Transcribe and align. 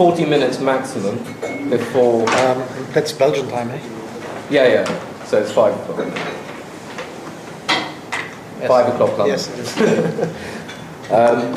40 0.00 0.24
minutes 0.24 0.60
maximum 0.60 1.18
before. 1.68 2.22
Um, 2.22 2.64
that's 2.94 3.12
Belgian 3.12 3.46
time, 3.50 3.68
eh? 3.70 3.78
Yeah, 4.48 4.66
yeah. 4.66 5.24
So 5.26 5.42
it's 5.42 5.52
5 5.52 5.74
o'clock. 5.90 6.06
Yes. 8.58 8.66
5 8.66 8.94
o'clock 8.94 9.18
London. 9.18 9.26
Yes, 9.26 9.48
it 9.50 9.58
is. 9.58 10.36
Um, 11.10 11.56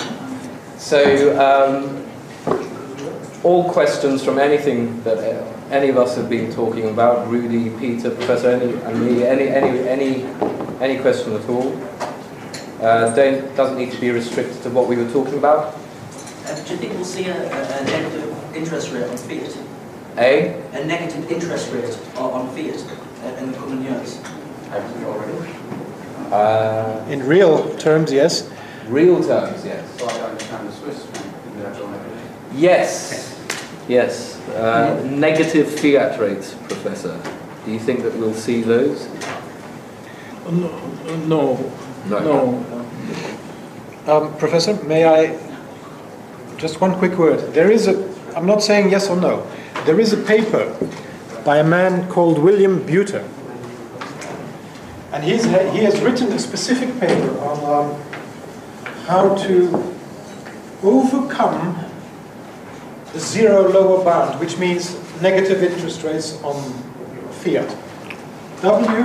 so, 0.77 0.99
um, 1.39 2.03
all 3.43 3.71
questions 3.71 4.25
from 4.25 4.39
anything 4.39 5.01
that 5.03 5.19
any 5.71 5.89
of 5.89 5.97
us 5.97 6.17
have 6.17 6.27
been 6.27 6.51
talking 6.51 6.89
about, 6.89 7.27
Rudy, 7.29 7.69
Peter, 7.79 8.09
Professor, 8.09 8.49
any, 8.49 8.73
and 8.73 9.05
me, 9.05 9.23
any, 9.23 9.47
any, 9.47 9.87
any, 9.87 10.23
any 10.81 10.99
question 10.99 11.33
at 11.33 11.47
all, 11.47 11.71
uh, 12.81 13.13
don't, 13.15 13.55
doesn't 13.55 13.77
need 13.77 13.91
to 13.91 14.01
be 14.01 14.09
restricted 14.09 14.61
to 14.63 14.69
what 14.71 14.89
we 14.89 14.97
were 14.97 15.09
talking 15.11 15.37
about. 15.37 15.77
Uh, 16.45 16.55
do 16.65 16.73
you 16.73 16.77
think 16.77 16.93
we'll 16.93 17.05
see 17.05 17.25
a, 17.27 17.35
a, 17.35 17.81
a 17.81 17.83
negative 17.85 18.22
interest 18.55 18.91
rate 18.91 19.03
on 19.09 19.17
fiat? 19.17 19.57
A, 20.17 20.61
A 20.73 20.85
negative 20.85 21.31
interest 21.31 21.71
rate 21.73 21.97
on, 22.17 22.31
on 22.31 22.55
fiat 22.55 22.79
uh, 23.23 23.41
in 23.43 23.51
the 23.51 23.57
coming 23.57 23.83
years? 23.83 24.19
uh, 26.31 27.05
In 27.09 27.25
real 27.25 27.75
terms, 27.77 28.11
yes. 28.11 28.49
real 28.87 29.23
terms, 29.23 29.65
yes. 29.65 29.83
So 29.99 30.07
I 30.07 30.13
understand 30.29 30.67
the 30.67 30.71
Swiss 30.73 31.05
franc 31.05 31.25
in 31.47 31.59
that 31.63 31.75
already. 31.81 32.03
Yes, 32.55 33.39
yes. 33.87 34.39
Uh, 34.49 35.01
negative 35.09 35.67
fiat 35.79 36.19
rates, 36.19 36.53
Professor. 36.67 37.19
Do 37.65 37.71
you 37.71 37.79
think 37.79 38.03
that 38.03 38.13
we'll 38.17 38.33
see 38.33 38.61
those? 38.61 39.07
No, 40.51 40.69
no, 41.27 41.71
no. 42.09 42.65
Um, 44.05 44.35
Professor, 44.37 44.75
may 44.83 45.05
I? 45.05 45.39
Just 46.57 46.81
one 46.81 46.93
quick 46.95 47.17
word. 47.17 47.39
There 47.53 47.71
is 47.71 47.87
a. 47.87 47.93
I'm 48.35 48.45
not 48.45 48.63
saying 48.63 48.89
yes 48.89 49.09
or 49.09 49.15
no. 49.15 49.45
There 49.85 49.99
is 49.99 50.13
a 50.13 50.17
paper 50.17 50.75
by 51.45 51.57
a 51.57 51.63
man 51.63 52.09
called 52.09 52.39
William 52.39 52.79
Buiter, 52.81 53.27
and 55.11 55.23
he's, 55.23 55.43
he 55.43 55.83
has 55.83 56.01
written 56.01 56.31
a 56.31 56.39
specific 56.39 56.99
paper 56.99 57.37
on 57.39 57.57
um, 57.65 58.01
how 59.05 59.35
to 59.35 59.93
overcome 60.81 61.85
the 63.11 63.19
zero 63.19 63.69
lower 63.69 64.03
bound, 64.03 64.39
which 64.39 64.57
means 64.57 64.97
negative 65.21 65.61
interest 65.61 66.03
rates 66.03 66.41
on 66.43 66.55
fiat. 67.43 67.77
W 68.61 69.03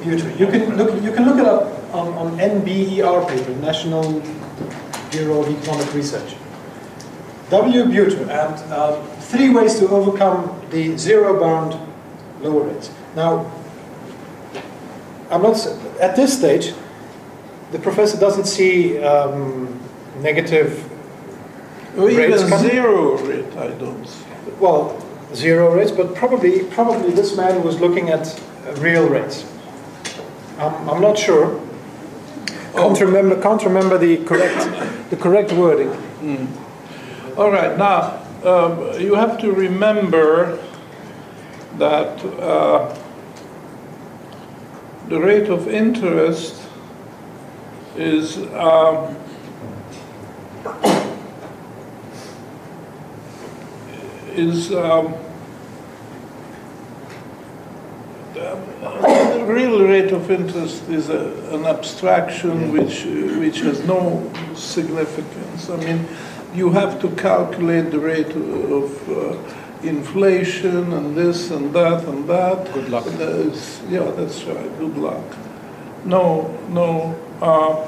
Buiter. 0.00 0.38
You 0.40 0.46
can 0.46 0.76
look. 0.76 1.02
You 1.02 1.12
can 1.12 1.26
look 1.26 1.38
it 1.38 1.46
up 1.46 1.94
on, 1.94 2.08
on 2.14 2.38
NBER 2.38 3.28
paper, 3.28 3.50
National 3.60 4.22
Bureau 5.10 5.42
of 5.42 5.48
Economic 5.48 5.92
Research. 5.94 6.34
W. 7.50 7.84
Buiter 7.84 8.28
and 8.28 8.72
um, 8.72 9.06
three 9.18 9.50
ways 9.50 9.78
to 9.80 9.88
overcome 9.88 10.60
the 10.70 10.96
zero 10.96 11.38
bound 11.38 11.76
lower 12.42 12.62
rates. 12.62 12.90
Now, 13.16 13.50
I'm 15.30 15.42
not 15.42 15.66
at 16.00 16.16
this 16.16 16.36
stage. 16.36 16.74
The 17.72 17.78
professor 17.78 18.18
doesn't 18.18 18.46
see 18.46 18.98
um, 19.02 19.80
negative. 20.20 20.88
Or 21.96 22.08
even 22.08 22.30
Rates 22.30 22.58
zero 22.60 23.16
rate, 23.18 23.56
I 23.56 23.68
don't 23.68 24.06
see. 24.06 24.24
Well, 24.60 25.04
zero 25.34 25.74
rates, 25.74 25.90
but 25.90 26.14
probably 26.14 26.64
probably 26.64 27.10
this 27.10 27.36
man 27.36 27.64
was 27.64 27.80
looking 27.80 28.10
at 28.10 28.40
uh, 28.66 28.74
real 28.74 29.08
rates. 29.08 29.44
I'm, 30.58 30.88
I'm 30.88 31.00
not 31.00 31.18
sure. 31.18 31.59
Can't 32.74 33.00
remember. 33.00 33.40
Can't 33.40 33.62
remember 33.64 33.98
the 33.98 34.24
correct 34.24 35.10
the 35.10 35.16
correct 35.16 35.52
wording. 35.52 35.90
All 37.36 37.50
right, 37.50 37.76
now, 37.78 38.22
um, 38.44 39.00
you 39.00 39.14
have 39.14 39.38
to 39.40 39.52
remember 39.52 40.58
that 41.78 42.24
uh, 42.38 42.94
the 45.08 45.18
rate 45.18 45.48
of 45.48 45.68
interest 45.68 46.60
is 47.96 48.36
um, 48.54 49.16
is 54.34 54.72
um, 54.74 55.14
real 59.52 59.86
rate 59.86 60.12
of 60.12 60.30
interest 60.30 60.88
is 60.88 61.08
a, 61.08 61.54
an 61.54 61.64
abstraction 61.66 62.72
which 62.72 63.04
which 63.38 63.60
has 63.60 63.84
no 63.86 64.30
significance. 64.54 65.70
I 65.70 65.76
mean, 65.76 66.06
you 66.54 66.70
have 66.70 67.00
to 67.00 67.08
calculate 67.16 67.90
the 67.90 67.98
rate 67.98 68.34
of 68.34 69.08
uh, 69.08 69.36
inflation 69.82 70.92
and 70.92 71.16
this 71.16 71.50
and 71.50 71.72
that 71.74 72.04
and 72.04 72.28
that. 72.28 72.72
Good 72.72 72.88
luck. 72.88 73.06
Yeah, 73.88 74.10
that's 74.16 74.44
right. 74.44 74.78
Good 74.78 74.96
luck. 74.96 75.24
No, 76.04 76.50
no. 76.68 77.16
Uh, 77.40 77.86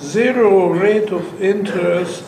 zero 0.00 0.68
rate 0.68 1.10
of 1.12 1.42
interest 1.42 2.24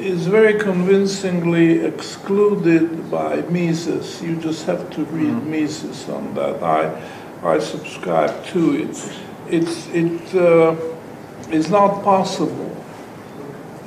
is 0.00 0.26
very 0.26 0.58
convincingly 0.58 1.84
excluded 1.84 3.10
by 3.10 3.42
Mises. 3.42 4.22
You 4.22 4.36
just 4.36 4.64
have 4.66 4.90
to 4.90 5.04
read 5.04 5.46
Mises 5.46 6.08
on 6.08 6.34
that. 6.34 6.62
I, 6.62 7.00
I 7.42 7.58
subscribe 7.58 8.44
to 8.46 8.76
it. 8.76 9.12
It's, 9.48 9.86
it 9.88 10.34
uh, 10.34 10.74
is 11.50 11.70
not 11.70 12.02
possible. 12.02 12.76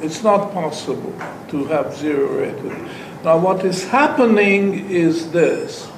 It's 0.01 0.23
not 0.23 0.53
possible 0.53 1.15
to 1.49 1.65
have 1.65 1.95
zero 1.95 2.39
rated. 2.39 2.89
Now, 3.23 3.37
what 3.37 3.65
is 3.65 3.87
happening 3.87 4.89
is 4.89 5.31
this 5.31 5.89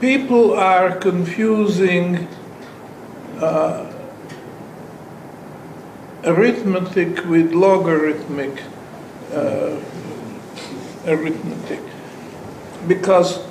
people 0.00 0.52
are 0.54 0.94
confusing 0.96 2.28
uh, 3.40 3.90
arithmetic 6.24 7.24
with 7.24 7.52
logarithmic 7.52 8.62
uh, 9.32 9.80
arithmetic 11.06 11.80
because 12.86 13.44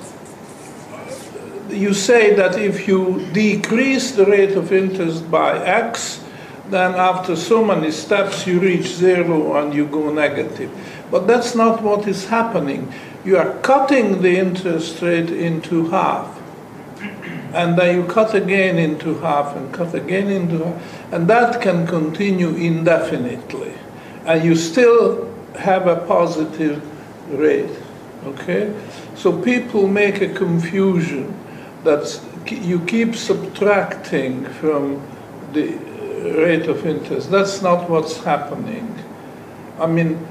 you 1.70 1.92
say 1.92 2.34
that 2.34 2.58
if 2.58 2.88
you 2.88 3.26
decrease 3.32 4.12
the 4.12 4.24
rate 4.26 4.52
of 4.52 4.72
interest 4.72 5.30
by 5.30 5.58
x, 5.64 6.24
then 6.68 6.94
after 6.94 7.36
so 7.36 7.64
many 7.64 7.90
steps 7.90 8.46
you 8.46 8.58
reach 8.60 8.86
zero 8.86 9.56
and 9.56 9.74
you 9.74 9.86
go 9.86 10.12
negative. 10.12 10.70
But 11.10 11.26
that's 11.26 11.54
not 11.54 11.82
what 11.82 12.08
is 12.08 12.26
happening. 12.26 12.92
You 13.24 13.36
are 13.36 13.58
cutting 13.60 14.22
the 14.22 14.38
interest 14.38 15.02
rate 15.02 15.30
into 15.30 15.88
half. 15.88 16.32
And 17.52 17.78
then 17.78 17.96
you 17.96 18.06
cut 18.06 18.34
again 18.34 18.78
into 18.78 19.18
half 19.18 19.56
and 19.56 19.72
cut 19.72 19.94
again 19.94 20.28
into 20.28 20.64
half. 20.64 21.12
And 21.12 21.28
that 21.28 21.60
can 21.60 21.86
continue 21.86 22.50
indefinitely. 22.54 23.72
And 24.24 24.44
you 24.44 24.56
still 24.56 25.32
have 25.58 25.86
a 25.86 25.96
positive 26.06 26.82
rate. 27.30 27.70
Okay? 28.24 28.74
So 29.14 29.42
people 29.42 29.86
make 29.86 30.20
a 30.20 30.32
confusion 30.32 31.34
that 31.84 32.20
you 32.46 32.80
keep 32.80 33.14
subtracting 33.14 34.44
from 34.44 35.02
the 35.52 35.74
uh, 35.74 36.38
rate 36.38 36.68
of 36.68 36.86
interest. 36.86 37.30
That's 37.30 37.62
not 37.62 37.88
what's 37.88 38.18
happening. 38.18 38.94
I 39.78 39.86
mean, 39.86 40.26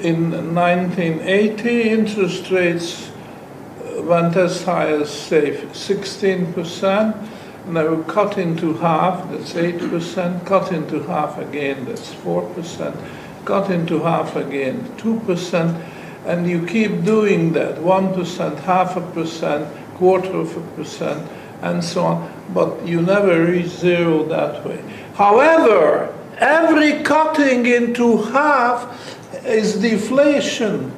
in 0.00 0.54
1980, 0.54 1.90
interest 1.90 2.50
rates 2.50 3.10
uh, 3.10 4.02
went 4.02 4.36
as 4.36 4.62
high 4.64 4.88
as, 4.88 5.10
say, 5.10 5.52
16%, 5.52 7.28
and 7.66 7.76
they 7.76 7.84
were 7.84 8.02
cut 8.04 8.38
into 8.38 8.74
half, 8.74 9.30
that's 9.30 9.52
8%, 9.52 10.46
cut 10.46 10.72
into 10.72 11.02
half 11.02 11.38
again, 11.38 11.84
that's 11.84 12.14
4%, 12.14 12.96
cut 13.44 13.70
into 13.70 14.00
half 14.00 14.36
again, 14.36 14.84
2%, 14.96 15.86
and 16.26 16.48
you 16.48 16.66
keep 16.66 17.04
doing 17.04 17.52
that, 17.54 17.76
1%, 17.76 18.58
half 18.60 18.96
a 18.96 19.00
percent, 19.12 19.68
quarter 19.94 20.36
of 20.36 20.56
a 20.56 20.60
percent, 20.76 21.30
and 21.62 21.84
so 21.84 22.04
on, 22.04 22.32
but 22.54 22.86
you 22.86 23.02
never 23.02 23.44
reach 23.44 23.68
zero 23.68 24.24
that 24.24 24.64
way. 24.64 24.82
However, 25.14 26.14
every 26.38 27.02
cutting 27.02 27.66
into 27.66 28.22
half 28.32 29.16
is 29.44 29.76
deflation. 29.80 30.92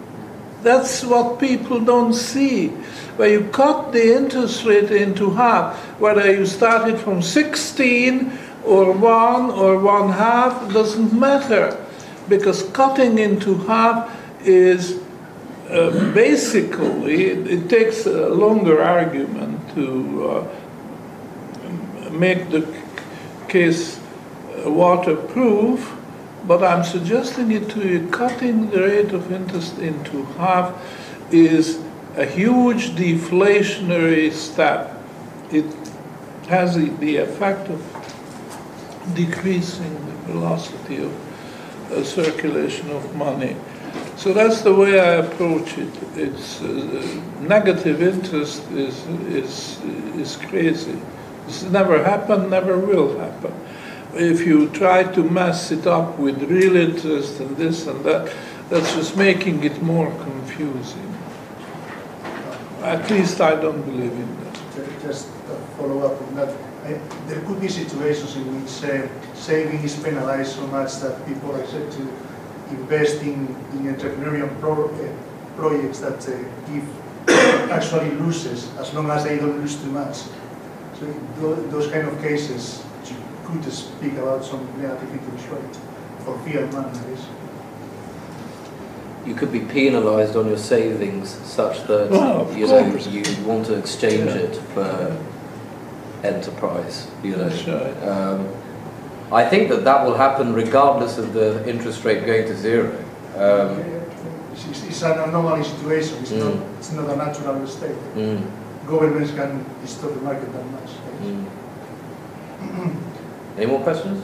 That's 0.62 1.04
what 1.04 1.40
people 1.40 1.80
don't 1.80 2.14
see. 2.14 2.68
Where 3.18 3.28
you 3.28 3.48
cut 3.50 3.92
the 3.92 4.16
interest 4.16 4.64
rate 4.64 4.90
into 4.90 5.30
half, 5.30 5.76
whether 5.98 6.32
you 6.32 6.46
started 6.46 6.98
from 6.98 7.20
16 7.20 8.38
or 8.64 8.92
1 8.92 9.50
or 9.50 9.78
1 9.78 10.12
half, 10.12 10.72
doesn't 10.72 11.12
matter. 11.12 11.81
Because 12.32 12.62
cutting 12.70 13.18
into 13.18 13.58
half 13.66 14.10
is 14.42 14.98
uh, 15.68 15.90
basically, 16.14 17.26
it, 17.26 17.46
it 17.46 17.68
takes 17.68 18.06
a 18.06 18.30
longer 18.30 18.82
argument 18.82 19.60
to 19.74 20.30
uh, 20.30 22.10
make 22.10 22.48
the 22.48 22.66
case 23.48 23.98
uh, 23.98 24.70
waterproof, 24.70 25.94
but 26.46 26.64
I'm 26.64 26.84
suggesting 26.84 27.52
it 27.52 27.68
to 27.72 27.86
you, 27.86 28.08
cutting 28.08 28.70
the 28.70 28.80
rate 28.80 29.12
of 29.12 29.30
interest 29.30 29.76
into 29.76 30.24
half 30.40 30.72
is 31.30 31.82
a 32.16 32.24
huge 32.24 32.92
deflationary 32.92 34.32
step. 34.32 34.98
It 35.50 35.66
has 36.48 36.76
the, 36.76 36.88
the 36.98 37.18
effect 37.18 37.68
of 37.68 37.82
decreasing 39.14 39.92
the 40.06 40.32
velocity 40.32 41.04
of 41.04 41.12
uh, 41.92 42.02
circulation 42.04 42.90
of 42.90 43.14
money. 43.14 43.56
So 44.16 44.32
that's 44.32 44.62
the 44.62 44.74
way 44.74 45.00
I 45.00 45.14
approach 45.24 45.76
it. 45.78 45.90
It's 46.16 46.60
uh, 46.62 47.20
negative 47.40 48.02
interest 48.02 48.62
is, 48.72 49.06
is, 49.28 49.80
is 50.16 50.36
crazy. 50.36 50.98
This 51.46 51.62
never 51.64 52.02
happened, 52.02 52.50
never 52.50 52.78
will 52.78 53.18
happen. 53.18 53.52
If 54.14 54.46
you 54.46 54.68
try 54.70 55.04
to 55.04 55.22
mess 55.22 55.72
it 55.72 55.86
up 55.86 56.18
with 56.18 56.42
real 56.42 56.76
interest 56.76 57.40
and 57.40 57.56
this 57.56 57.86
and 57.86 58.04
that, 58.04 58.32
that's 58.68 58.94
just 58.94 59.16
making 59.16 59.64
it 59.64 59.82
more 59.82 60.10
confusing. 60.22 61.08
At 62.82 63.10
least 63.10 63.40
I 63.40 63.60
don't 63.60 63.82
believe 63.82 64.12
in 64.12 64.44
that. 64.44 64.60
Just 65.02 65.28
a 65.28 65.56
follow 65.76 66.00
up 66.00 66.20
on 66.20 66.34
that. 66.36 66.71
I- 66.84 67.00
There 67.28 67.40
could 67.46 67.60
be 67.60 67.68
situations 67.68 68.36
in 68.36 68.44
which 68.54 68.72
uh, 68.84 69.06
saving 69.34 69.82
is 69.84 69.94
penalized 69.96 70.52
so 70.56 70.66
much 70.66 70.96
that 71.00 71.14
people 71.26 71.54
accept 71.56 71.92
to 71.92 72.02
invest 72.70 73.22
in, 73.22 73.46
in 73.74 73.94
entrepreneurial 73.94 74.48
pro, 74.60 74.86
uh, 74.86 74.98
projects 75.56 76.00
that 76.00 76.18
uh, 76.28 76.32
give 76.70 76.84
actually 77.70 78.10
loses 78.24 78.68
as 78.78 78.92
long 78.94 79.10
as 79.10 79.22
they 79.24 79.36
don't 79.38 79.58
lose 79.60 79.76
too 79.76 79.90
much. 79.90 80.16
So 80.98 81.06
in 81.06 81.20
tho- 81.40 81.62
those 81.70 81.86
kind 81.90 82.08
of 82.08 82.20
cases, 82.20 82.82
you 83.06 83.16
could 83.46 83.72
speak 83.72 84.14
about 84.14 84.44
some 84.44 84.66
negative 84.80 85.10
interest 85.12 85.48
rate 85.50 85.76
for 86.24 86.36
fiat 86.44 86.72
money, 86.72 86.90
that 86.98 87.08
is. 87.12 87.20
You 89.26 89.34
could 89.34 89.52
be 89.52 89.60
penalised 89.60 90.34
on 90.36 90.46
your 90.48 90.58
savings 90.58 91.30
such 91.44 91.86
that 91.86 92.08
Oh, 92.10 92.50
you 92.56 92.66
know 92.66 92.84
you 93.08 93.22
want 93.46 93.66
to 93.66 93.74
exchange 93.78 94.30
it 94.30 94.56
for 94.74 95.16
enterprise. 96.24 97.08
You 97.22 97.36
know, 97.36 97.48
That's 97.48 97.66
right. 97.66 98.08
um, 98.08 98.48
I 99.32 99.44
think 99.48 99.68
that 99.70 99.84
that 99.84 100.04
will 100.04 100.16
happen 100.16 100.52
regardless 100.54 101.18
of 101.18 101.32
the 101.32 101.66
interest 101.68 102.04
rate 102.04 102.26
going 102.26 102.46
to 102.46 102.56
zero. 102.56 102.90
Um, 103.36 103.78
It's, 104.52 104.64
it's- 104.66 104.84
it's 104.86 105.02
an 105.02 105.18
anomaly 105.18 105.64
situation, 105.64 106.18
it's 106.20 106.30
not, 106.32 106.52
Mm. 106.52 106.60
it's 106.78 106.92
not 106.92 107.08
a 107.08 107.16
natural 107.16 107.66
state. 107.66 107.96
mm, 108.14 108.40
Governments 108.86 109.32
can 109.32 109.64
distort 109.80 110.14
the 110.14 110.20
market 110.20 110.48
that 110.52 110.66
much. 110.70 110.90
mm. 111.24 111.44
Any 113.56 113.66
more 113.66 113.80
questions? 113.80 114.22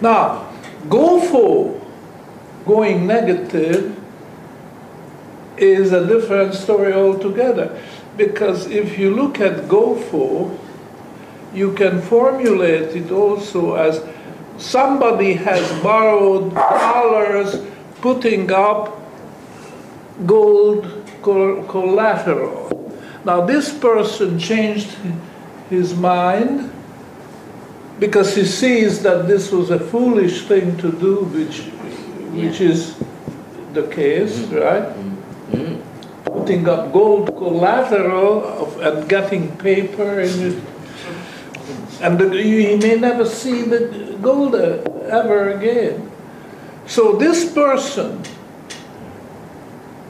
Now, 0.00 0.46
GoFo 0.88 1.80
going 2.66 3.06
negative 3.06 3.96
is 5.56 5.92
a 5.92 6.06
different 6.06 6.52
story 6.54 6.92
altogether. 6.92 7.70
Because 8.16 8.66
if 8.66 8.98
you 8.98 9.14
look 9.14 9.40
at 9.40 9.68
GoFo, 9.68 10.58
you 11.52 11.72
can 11.72 12.00
formulate 12.02 12.96
it 12.96 13.10
also 13.10 13.74
as 13.74 14.02
somebody 14.58 15.34
has 15.34 15.82
borrowed 15.82 16.54
dollars 16.54 17.62
putting 18.00 18.50
up 18.50 18.98
gold 20.24 20.82
collateral. 21.22 22.66
Now, 23.24 23.44
this 23.44 23.76
person 23.76 24.38
changed 24.38 24.96
his 25.68 25.94
mind 25.94 26.70
because 27.98 28.36
he 28.36 28.44
sees 28.44 29.02
that 29.02 29.26
this 29.26 29.50
was 29.50 29.70
a 29.70 29.80
foolish 29.80 30.46
thing 30.46 30.76
to 30.78 30.92
do, 30.92 31.24
which, 31.24 31.62
which 32.32 32.60
is 32.60 32.96
the 33.72 33.88
case, 33.88 34.38
right? 34.52 34.84
Mm. 34.84 35.15
Putting 36.46 36.68
up 36.68 36.92
gold 36.92 37.26
collateral 37.36 38.44
of, 38.46 38.78
and 38.78 39.08
getting 39.08 39.56
paper 39.56 40.20
it. 40.20 40.62
And 42.00 42.20
the, 42.20 42.30
he 42.40 42.76
may 42.76 42.94
never 43.00 43.24
see 43.24 43.62
the 43.62 44.16
gold 44.22 44.54
uh, 44.54 44.78
ever 45.10 45.50
again. 45.50 46.08
So 46.86 47.16
this 47.16 47.52
person 47.52 48.22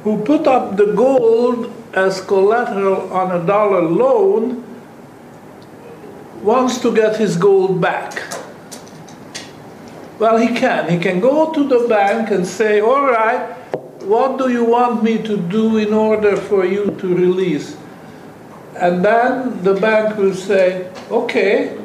who 0.05 0.23
put 0.25 0.47
up 0.47 0.77
the 0.77 0.93
gold 0.93 1.73
as 1.95 2.21
collateral 2.21 3.11
on 3.15 3.33
a 3.33 3.43
dollar 3.47 3.81
loan 3.81 4.63
wants 6.43 6.77
to 6.83 6.95
get 6.95 7.17
his 7.17 7.39
gold 7.39 7.81
back. 7.81 8.21
Well, 10.19 10.37
he 10.37 10.49
can. 10.49 10.91
He 10.91 10.99
can 10.99 11.19
go 11.19 11.55
to 11.55 11.67
the 11.67 11.89
bank 11.89 12.31
and 12.31 12.47
say, 12.47 12.83
All 12.83 13.07
right, 13.07 13.66
what 14.07 14.39
do 14.39 14.51
you 14.51 14.65
want 14.65 15.03
me 15.03 15.19
to 15.19 15.37
do 15.37 15.79
in 15.79 15.93
order 15.93 16.37
for 16.37 16.65
you 16.65 16.97
to 17.01 17.15
release? 17.15 17.77
And 18.77 19.05
then 19.05 19.63
the 19.63 19.75
bank 19.75 20.17
will 20.17 20.35
say, 20.35 20.91
Okay, 21.11 21.77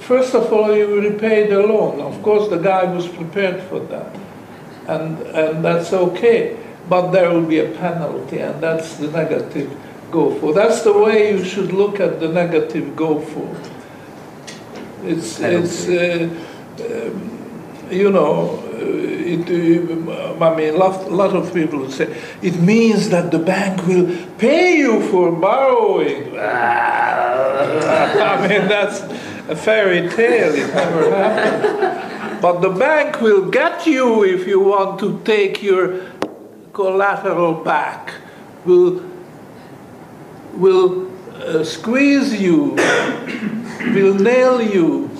first 0.00 0.34
of 0.34 0.52
all, 0.52 0.74
you 0.74 1.00
repay 1.00 1.48
the 1.48 1.60
loan. 1.60 2.00
Of 2.00 2.22
course, 2.22 2.48
the 2.48 2.58
guy 2.58 2.84
was 2.84 3.08
prepared 3.08 3.62
for 3.64 3.80
that. 3.80 4.14
And, 4.86 5.18
and 5.28 5.64
that's 5.64 5.92
okay. 5.92 6.56
But 6.88 7.10
there 7.10 7.30
will 7.30 7.46
be 7.46 7.60
a 7.60 7.70
penalty, 7.70 8.38
and 8.38 8.60
that's 8.62 8.96
the 8.96 9.08
negative 9.08 9.70
GoFo. 10.10 10.54
That's 10.54 10.82
the 10.82 10.92
way 10.92 11.30
you 11.32 11.44
should 11.44 11.72
look 11.72 12.00
at 12.00 12.20
the 12.20 12.28
negative 12.28 12.96
GoFo. 12.96 13.46
It's, 15.04 15.40
it's 15.40 15.88
uh, 15.88 16.28
um, 16.80 17.88
you 17.90 18.10
know, 18.10 18.62
uh, 18.72 19.21
it, 19.32 20.08
uh, 20.08 20.44
I 20.44 20.56
mean, 20.56 20.74
a 20.74 20.76
lot, 20.76 21.10
lot 21.10 21.34
of 21.34 21.54
people 21.54 21.90
say, 21.90 22.14
it 22.42 22.56
means 22.56 23.08
that 23.10 23.30
the 23.30 23.38
bank 23.38 23.86
will 23.86 24.14
pay 24.38 24.76
you 24.76 25.00
for 25.10 25.32
borrowing. 25.32 26.38
I 26.38 28.46
mean, 28.48 28.68
that's 28.68 29.00
a 29.48 29.56
fairy 29.56 30.08
tale, 30.08 30.54
it 30.54 30.74
never 30.74 31.14
happened. 31.14 32.42
But 32.42 32.60
the 32.60 32.70
bank 32.70 33.20
will 33.20 33.50
get 33.50 33.86
you 33.86 34.24
if 34.24 34.46
you 34.46 34.60
want 34.60 34.98
to 35.00 35.20
take 35.24 35.62
your 35.62 36.00
collateral 36.72 37.54
back, 37.54 38.12
will, 38.64 39.02
will 40.54 41.10
uh, 41.34 41.64
squeeze 41.64 42.40
you, 42.40 42.74
will 43.94 44.14
nail 44.14 44.60
you. 44.60 45.10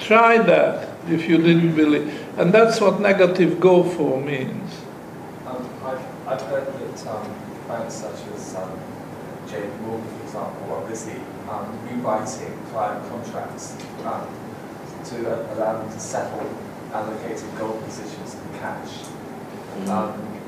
Try 0.00 0.38
that 0.38 0.88
if 1.08 1.28
you 1.28 1.38
didn't 1.38 1.76
believe. 1.76 2.19
And 2.40 2.54
that's 2.54 2.80
what 2.80 3.02
negative 3.02 3.58
GoFo 3.58 4.24
means. 4.24 4.72
Um, 5.46 5.68
I've, 5.84 6.26
I've 6.26 6.40
heard 6.48 6.66
that 6.72 7.06
um, 7.06 7.34
banks 7.68 7.96
such 7.96 8.16
as 8.34 8.56
um, 8.56 8.80
JP 9.46 9.80
Morgan, 9.82 10.08
for 10.08 10.24
example, 10.24 10.72
are 10.72 10.88
busy 10.88 11.20
um, 11.50 11.78
rewriting 11.86 12.56
client 12.70 13.06
contracts 13.10 13.76
um, 14.06 14.26
to 15.04 15.52
allow 15.52 15.82
them 15.82 15.92
to 15.92 16.00
settle 16.00 16.50
allocated 16.94 17.44
gold 17.58 17.84
positions 17.84 18.34
in 18.34 18.58
cash. 18.58 19.04
Um, 19.90 20.40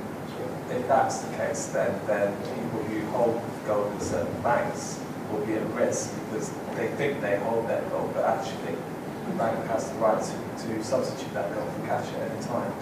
if 0.71 0.89
that's 0.89 1.19
the 1.19 1.37
case, 1.37 1.67
then, 1.67 2.01
then 2.07 2.35
people 2.39 2.85
who 2.85 3.05
hold 3.11 3.43
gold 3.67 3.93
in 3.93 4.01
certain 4.01 4.41
banks 4.41 4.99
will 5.31 5.45
be 5.45 5.53
at 5.57 5.67
risk 5.75 6.15
because 6.25 6.51
they 6.75 6.89
think 6.97 7.21
they 7.21 7.37
hold 7.41 7.69
their 7.69 7.83
gold, 7.91 8.15
but 8.15 8.25
actually 8.25 8.77
the 9.26 9.35
bank 9.35 9.67
has 9.67 9.91
the 9.91 9.99
right 9.99 10.23
to, 10.23 10.67
to 10.67 10.85
substitute 10.85 11.33
that 11.35 11.55
gold 11.55 11.71
for 11.73 11.87
cash 11.87 12.09
at 12.14 12.31
any 12.31 12.43
time. 12.43 12.73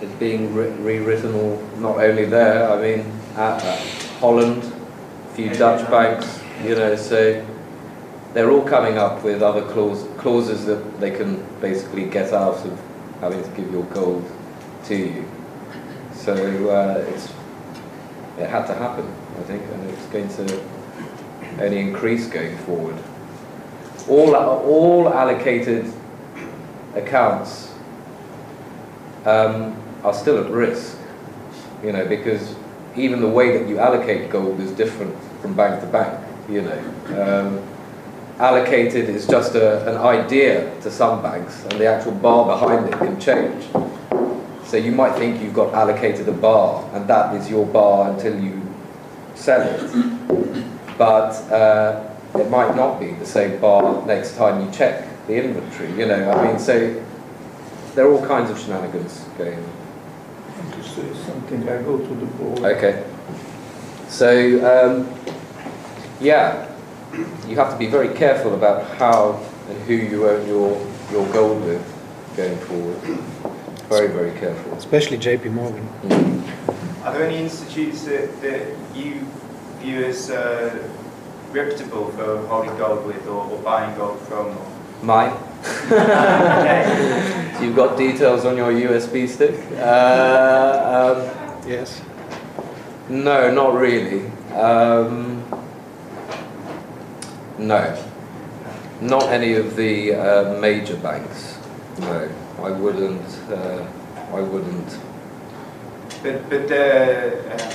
It's 0.00 0.12
being 0.14 0.54
re- 0.54 0.70
rewritten 0.70 1.34
all, 1.34 1.62
not 1.78 1.98
only 1.98 2.24
there, 2.24 2.70
I 2.70 2.80
mean, 2.80 3.12
at, 3.36 3.62
at 3.62 3.78
Holland, 4.18 4.62
a 4.62 5.34
few 5.34 5.54
Dutch 5.54 5.88
banks, 5.90 6.40
you 6.62 6.74
know, 6.74 6.96
so 6.96 7.44
they're 8.34 8.50
all 8.50 8.64
coming 8.64 8.98
up 8.98 9.22
with 9.22 9.42
other 9.42 9.62
clause, 9.72 10.06
clauses 10.18 10.64
that 10.66 11.00
they 11.00 11.10
can 11.10 11.44
basically 11.60 12.06
get 12.06 12.32
out 12.32 12.64
of 12.66 12.80
having 13.20 13.42
to 13.42 13.50
give 13.50 13.70
your 13.70 13.84
gold 13.84 14.28
to 14.84 14.96
you. 14.96 15.28
So 16.14 16.34
uh, 16.70 17.04
it's, 17.08 17.32
it 18.38 18.48
had 18.48 18.66
to 18.66 18.74
happen, 18.74 19.06
I 19.38 19.42
think, 19.42 19.62
and 19.70 19.90
it's 19.90 20.06
going 20.06 20.28
to 20.28 20.62
only 21.60 21.78
increase 21.78 22.26
going 22.26 22.56
forward. 22.58 22.96
All, 24.08 24.34
all 24.34 25.08
allocated 25.08 25.92
accounts 26.94 27.72
um, 29.24 29.76
are 30.02 30.14
still 30.14 30.44
at 30.44 30.50
risk, 30.50 30.96
you 31.82 31.92
know, 31.92 32.06
because 32.06 32.54
even 32.96 33.20
the 33.20 33.28
way 33.28 33.56
that 33.56 33.68
you 33.68 33.78
allocate 33.78 34.30
gold 34.30 34.60
is 34.60 34.70
different 34.72 35.16
from 35.40 35.54
bank 35.54 35.80
to 35.80 35.86
bank, 35.86 36.24
you 36.48 36.62
know. 36.62 36.78
Um, 37.22 37.68
allocated 38.38 39.08
is 39.08 39.26
just 39.26 39.54
a, 39.54 39.88
an 39.88 39.96
idea 39.96 40.78
to 40.80 40.90
some 40.90 41.22
banks, 41.22 41.62
and 41.64 41.72
the 41.80 41.86
actual 41.86 42.12
bar 42.12 42.46
behind 42.46 42.88
it 42.88 42.98
can 42.98 43.20
change. 43.20 43.64
So 44.64 44.76
you 44.76 44.92
might 44.92 45.14
think 45.16 45.40
you've 45.40 45.54
got 45.54 45.74
allocated 45.74 46.28
a 46.28 46.32
bar, 46.32 46.88
and 46.94 47.06
that 47.08 47.34
is 47.36 47.48
your 47.48 47.66
bar 47.66 48.10
until 48.10 48.38
you 48.40 48.60
sell 49.34 49.60
it. 49.62 50.98
But 50.98 51.32
uh, 51.52 52.11
it 52.34 52.50
might 52.50 52.74
not 52.74 52.98
be 52.98 53.12
the 53.12 53.26
same 53.26 53.60
bar 53.60 54.04
next 54.06 54.36
time 54.36 54.64
you 54.64 54.72
check 54.72 55.06
the 55.26 55.42
inventory. 55.42 55.90
You 55.98 56.06
know, 56.06 56.30
I 56.30 56.48
mean, 56.48 56.58
so 56.58 57.02
there 57.94 58.06
are 58.06 58.12
all 58.12 58.26
kinds 58.26 58.50
of 58.50 58.58
shenanigans 58.58 59.24
going 59.36 59.58
on. 59.58 60.72
To 60.72 60.82
say 60.82 61.12
something, 61.26 61.68
I 61.68 61.82
go 61.82 61.98
to 61.98 62.14
the 62.14 62.26
board. 62.26 62.58
Okay. 62.60 63.04
So, 64.08 64.28
um, 64.64 65.14
yeah, 66.20 66.70
you 67.46 67.56
have 67.56 67.72
to 67.72 67.78
be 67.78 67.86
very 67.86 68.14
careful 68.14 68.54
about 68.54 68.96
how 68.96 69.40
and 69.68 69.78
who 69.82 69.94
you 69.94 70.28
own 70.28 70.46
your, 70.46 70.86
your 71.10 71.26
gold 71.32 71.62
with 71.64 71.82
going 72.36 72.58
forward. 72.58 72.98
Very, 73.88 74.08
very 74.08 74.38
careful. 74.38 74.72
Especially 74.74 75.18
JP 75.18 75.52
Morgan. 75.52 75.88
Mm. 76.04 77.04
Are 77.04 77.12
there 77.12 77.26
any 77.26 77.38
institutes 77.38 78.04
that, 78.04 78.40
that 78.42 78.76
you 78.94 79.26
view 79.80 80.04
as 80.04 80.30
uh, 80.30 80.78
reputable 81.52 82.10
for 82.12 82.46
holding 82.46 82.76
gold 82.78 83.06
with 83.06 83.26
or, 83.26 83.44
or 83.50 83.58
buying 83.62 83.96
gold 83.96 84.18
from? 84.20 84.46
Or? 84.58 84.66
Mine. 85.02 85.32
Okay. 85.90 87.38
So 87.52 87.62
you've 87.68 87.76
got 87.76 87.96
details 87.96 88.44
on 88.44 88.56
your 88.56 88.72
USB 88.72 89.28
stick? 89.28 89.54
Uh, 89.78 91.14
um, 91.14 91.68
Yes. 91.68 92.00
no, 93.08 93.52
not 93.52 93.74
really. 93.74 94.26
Um, 94.52 95.44
no. 97.58 97.96
Not 99.00 99.24
any 99.30 99.54
of 99.54 99.76
the 99.76 100.14
uh, 100.14 100.58
major 100.60 100.96
banks. 100.96 101.56
No, 102.00 102.28
I 102.58 102.70
wouldn't. 102.70 103.28
Uh, 103.50 103.86
I 104.32 104.40
wouldn't. 104.40 104.98
But, 106.22 106.48
but 106.50 106.70
uh, 106.72 107.30
um, 107.52 107.72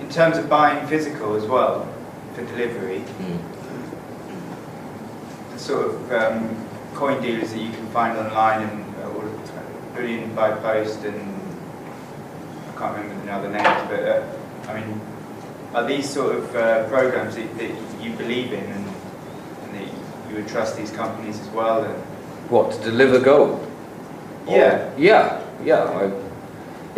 in 0.00 0.01
terms 0.12 0.36
of 0.38 0.48
buying 0.48 0.86
physical 0.86 1.34
as 1.36 1.44
well 1.44 1.88
for 2.34 2.44
delivery, 2.44 3.00
Mm. 3.20 3.38
the 5.52 5.58
sort 5.58 5.86
of 5.86 6.12
um, 6.12 6.56
coin 6.94 7.20
dealers 7.22 7.52
that 7.52 7.58
you 7.60 7.70
can 7.70 7.86
find 7.88 8.18
online 8.18 8.62
and 8.68 8.94
uh, 9.02 9.08
or 9.08 9.24
bullion 9.94 10.34
by 10.34 10.50
post 10.52 11.04
and 11.04 11.40
I 12.74 12.78
can't 12.78 12.96
remember 12.98 13.26
the 13.26 13.32
other 13.32 13.48
names, 13.50 13.88
but 13.88 14.02
uh, 14.02 14.70
I 14.70 14.80
mean, 14.80 15.00
are 15.74 15.86
these 15.86 16.08
sort 16.08 16.36
of 16.36 16.56
uh, 16.56 16.88
programs 16.88 17.36
that, 17.36 17.56
that 17.58 17.70
you 18.02 18.12
believe 18.12 18.52
in 18.52 18.64
and, 18.64 18.86
and 19.64 19.74
that 19.74 19.86
you 20.30 20.36
would 20.36 20.48
trust 20.48 20.76
these 20.76 20.90
companies 20.90 21.38
as 21.40 21.48
well? 21.50 21.84
And, 21.84 21.94
What 22.50 22.72
to 22.72 22.78
deliver 22.82 23.18
gold? 23.20 23.66
yeah. 24.48 24.90
Yeah, 24.98 25.42
yeah. 25.64 25.84
I, 25.84 26.12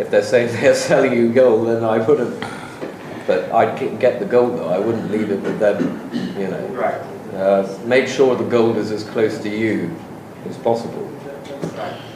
if 0.01 0.09
they're 0.09 0.23
saying 0.23 0.51
they're 0.61 0.73
selling 0.75 1.13
you 1.13 1.31
gold, 1.31 1.67
then 1.67 1.83
I 1.83 1.99
wouldn't. 1.99 2.43
But 3.27 3.51
I'd 3.51 3.77
get- 3.79 3.99
get 3.99 4.19
the 4.19 4.25
gold 4.25 4.57
though. 4.59 4.69
I 4.69 4.79
wouldn't 4.79 5.11
leave 5.11 5.31
it 5.31 5.41
with 5.41 5.59
them. 5.59 5.99
You 6.37 6.47
know. 6.47 6.67
Right. 6.73 7.01
Uh, 7.35 7.67
make 7.85 8.07
sure 8.07 8.35
the 8.35 8.43
gold 8.43 8.77
is 8.77 8.91
as 8.91 9.03
close 9.03 9.39
to 9.39 9.49
you 9.49 9.91
as 10.47 10.57
possible. 10.57 11.07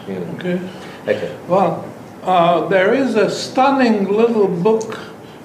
You 0.07 0.15
know. 0.15 0.27
Okay. 0.39 0.59
Okay. 1.07 1.31
Well, 1.47 1.83
uh, 2.23 2.67
there 2.67 2.93
is 2.93 3.15
a 3.15 3.29
stunning 3.29 4.11
little 4.11 4.47
book 4.47 4.99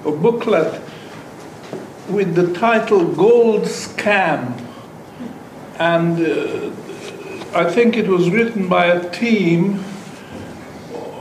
or 0.04 0.12
booklet 0.12 0.80
with 2.10 2.34
the 2.34 2.52
title 2.52 3.04
Gold 3.04 3.62
Scam. 3.62 4.60
And 5.78 6.20
uh, 6.20 6.70
I 7.58 7.70
think 7.70 7.96
it 7.96 8.06
was 8.06 8.30
written 8.30 8.68
by 8.68 8.86
a 8.86 9.10
team. 9.10 9.82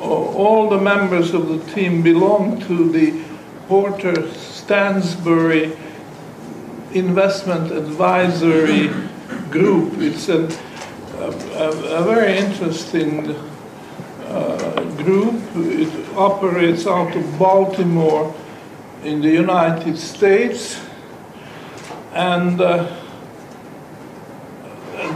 All 0.02 0.70
the 0.70 0.78
members 0.80 1.34
of 1.34 1.48
the 1.48 1.60
team 1.74 2.02
belong 2.02 2.60
to 2.68 2.92
the 2.92 3.14
Porter 3.74 4.14
Stansberry 4.14 5.76
Investment 6.92 7.72
Advisory 7.72 8.92
Group. 9.50 9.98
It's 9.98 10.30
an, 10.30 10.52
a, 11.18 11.72
a, 11.98 12.04
very 12.04 12.38
interesting 12.38 13.32
uh, 14.28 14.80
group. 14.98 15.42
It 15.56 15.90
operates 16.16 16.86
out 16.86 17.16
of 17.16 17.40
Baltimore 17.40 18.36
in 19.04 19.22
the 19.22 19.32
United 19.32 19.98
States. 19.98 20.80
And 22.12 22.62
uh, 22.62 22.96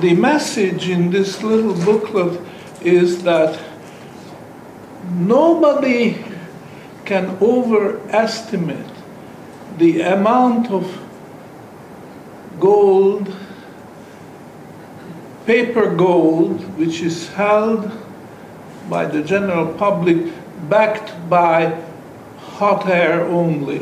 the 0.02 0.16
message 0.16 0.90
in 0.90 1.12
this 1.12 1.44
little 1.44 1.76
booklet 1.86 2.42
is 2.82 3.22
that 3.22 3.64
nobody 5.12 6.24
can 7.08 7.38
overestimate 7.42 8.92
the 9.78 10.02
amount 10.02 10.70
of 10.70 10.86
gold, 12.60 13.34
paper 15.46 15.96
gold, 15.96 16.62
which 16.78 17.02
is 17.02 17.30
held 17.30 17.90
by 18.90 19.06
the 19.06 19.22
general 19.24 19.74
public 19.76 20.18
backed 20.70 21.14
by 21.30 21.82
hot 22.40 22.86
air 22.90 23.22
only. 23.24 23.80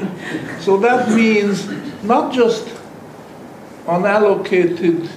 So 0.59 0.77
that 0.77 1.09
means 1.09 1.67
not 2.03 2.31
just 2.31 2.67
unallocated 3.87 5.09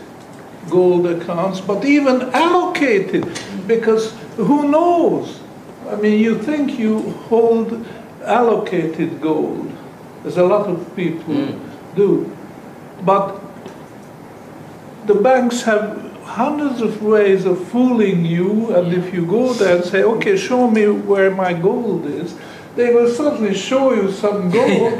gold 0.70 1.06
accounts, 1.06 1.60
but 1.60 1.84
even 1.84 2.22
allocated, 2.32 3.26
because 3.66 4.14
who 4.36 4.68
knows? 4.68 5.40
I 5.90 5.96
mean, 5.96 6.20
you 6.20 6.38
think 6.38 6.78
you 6.78 7.10
hold 7.28 7.86
allocated 8.24 9.20
gold, 9.20 9.70
as 10.26 10.36
a 10.36 10.44
lot 10.44 10.66
of 10.68 10.78
people 10.96 11.34
Mm. 11.34 11.54
do, 11.96 12.30
but 13.04 13.40
the 15.06 15.14
banks 15.14 15.62
have 15.62 15.96
hundreds 16.24 16.82
of 16.82 17.02
ways 17.02 17.46
of 17.46 17.56
fooling 17.68 18.24
you, 18.26 18.74
and 18.74 18.92
if 18.92 19.14
you 19.14 19.24
go 19.24 19.52
there 19.54 19.76
and 19.76 19.84
say, 19.84 20.02
okay, 20.02 20.36
show 20.36 20.70
me 20.70 20.86
where 20.86 21.30
my 21.30 21.52
gold 21.54 22.04
is, 22.06 22.34
they 22.76 22.92
will 22.94 23.08
certainly 23.08 23.54
show 23.54 23.92
you 23.94 24.12
some 24.12 24.50
gold, 24.58 24.92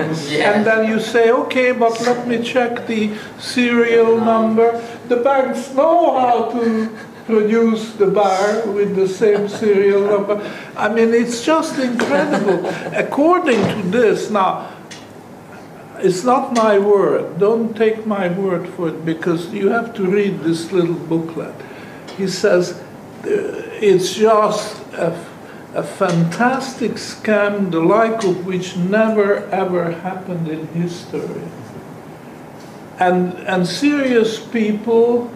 and 0.48 0.64
then 0.66 0.88
you 0.88 0.98
say, 0.98 1.30
okay, 1.30 1.72
but 1.72 2.00
let 2.00 2.26
me 2.26 2.42
check 2.42 2.86
the 2.86 3.10
serial 3.38 4.18
number. 4.18 4.80
The 5.08 5.16
banks 5.16 5.72
know 5.74 6.18
how 6.18 6.50
to 6.52 6.88
produce 7.28 7.92
the 7.92 8.06
bar 8.06 8.66
with 8.72 8.96
the 8.96 9.06
same 9.06 9.48
serial 9.48 10.00
number. 10.00 10.40
I 10.74 10.88
mean, 10.88 11.12
it's 11.12 11.44
just 11.44 11.78
incredible. 11.78 12.66
According 12.96 13.60
to 13.62 13.82
this, 13.90 14.30
now, 14.30 14.72
it's 15.98 16.24
not 16.24 16.54
my 16.54 16.78
word. 16.78 17.38
Don't 17.38 17.76
take 17.76 18.06
my 18.06 18.28
word 18.30 18.66
for 18.70 18.88
it 18.88 19.04
because 19.04 19.52
you 19.52 19.68
have 19.68 19.94
to 19.96 20.06
read 20.06 20.40
this 20.40 20.72
little 20.72 20.94
booklet. 20.94 21.54
He 22.16 22.28
says 22.28 22.72
uh, 22.72 23.28
it's 23.76 24.14
just 24.14 24.80
a, 24.94 25.12
a 25.74 25.82
fantastic 25.82 26.92
scam, 26.92 27.70
the 27.70 27.80
like 27.80 28.24
of 28.24 28.46
which 28.46 28.74
never 28.76 29.44
ever 29.50 29.92
happened 29.92 30.48
in 30.48 30.66
history. 30.68 31.42
And, 32.98 33.34
and 33.46 33.66
serious 33.66 34.40
people, 34.40 35.30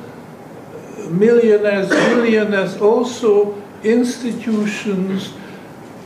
millionaires, 1.11 1.89
billionaires, 1.89 2.77
also 2.81 3.61
institutions, 3.85 5.33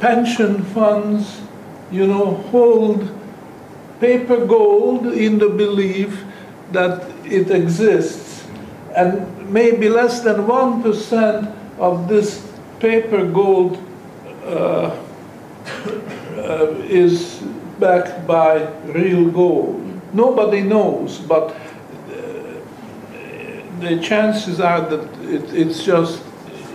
pension 0.00 0.62
funds, 0.64 1.40
you 1.90 2.07
know, 2.07 2.35
hold 2.50 3.09
paper 4.00 4.45
gold 4.45 5.07
in 5.07 5.38
the 5.38 5.49
belief 5.49 6.25
that 6.73 7.09
it 7.25 7.50
exists. 7.50 8.47
And 8.95 9.50
maybe 9.50 9.88
less 9.88 10.21
than 10.21 10.47
1% 10.47 11.55
of 11.78 12.09
this 12.09 12.47
paper 12.81 13.25
gold 13.26 13.83
uh, 14.45 14.97
uh, 16.37 16.75
is 16.88 17.43
backed 17.78 18.26
by 18.26 18.66
real 18.87 19.31
gold. 19.31 19.83
Nobody 20.14 20.62
knows, 20.62 21.19
but 21.19 21.55
the 23.80 24.00
chances 24.00 24.61
are 24.61 24.80
that 24.80 25.04
it, 25.23 25.52
it's 25.52 25.85
just 25.85 26.23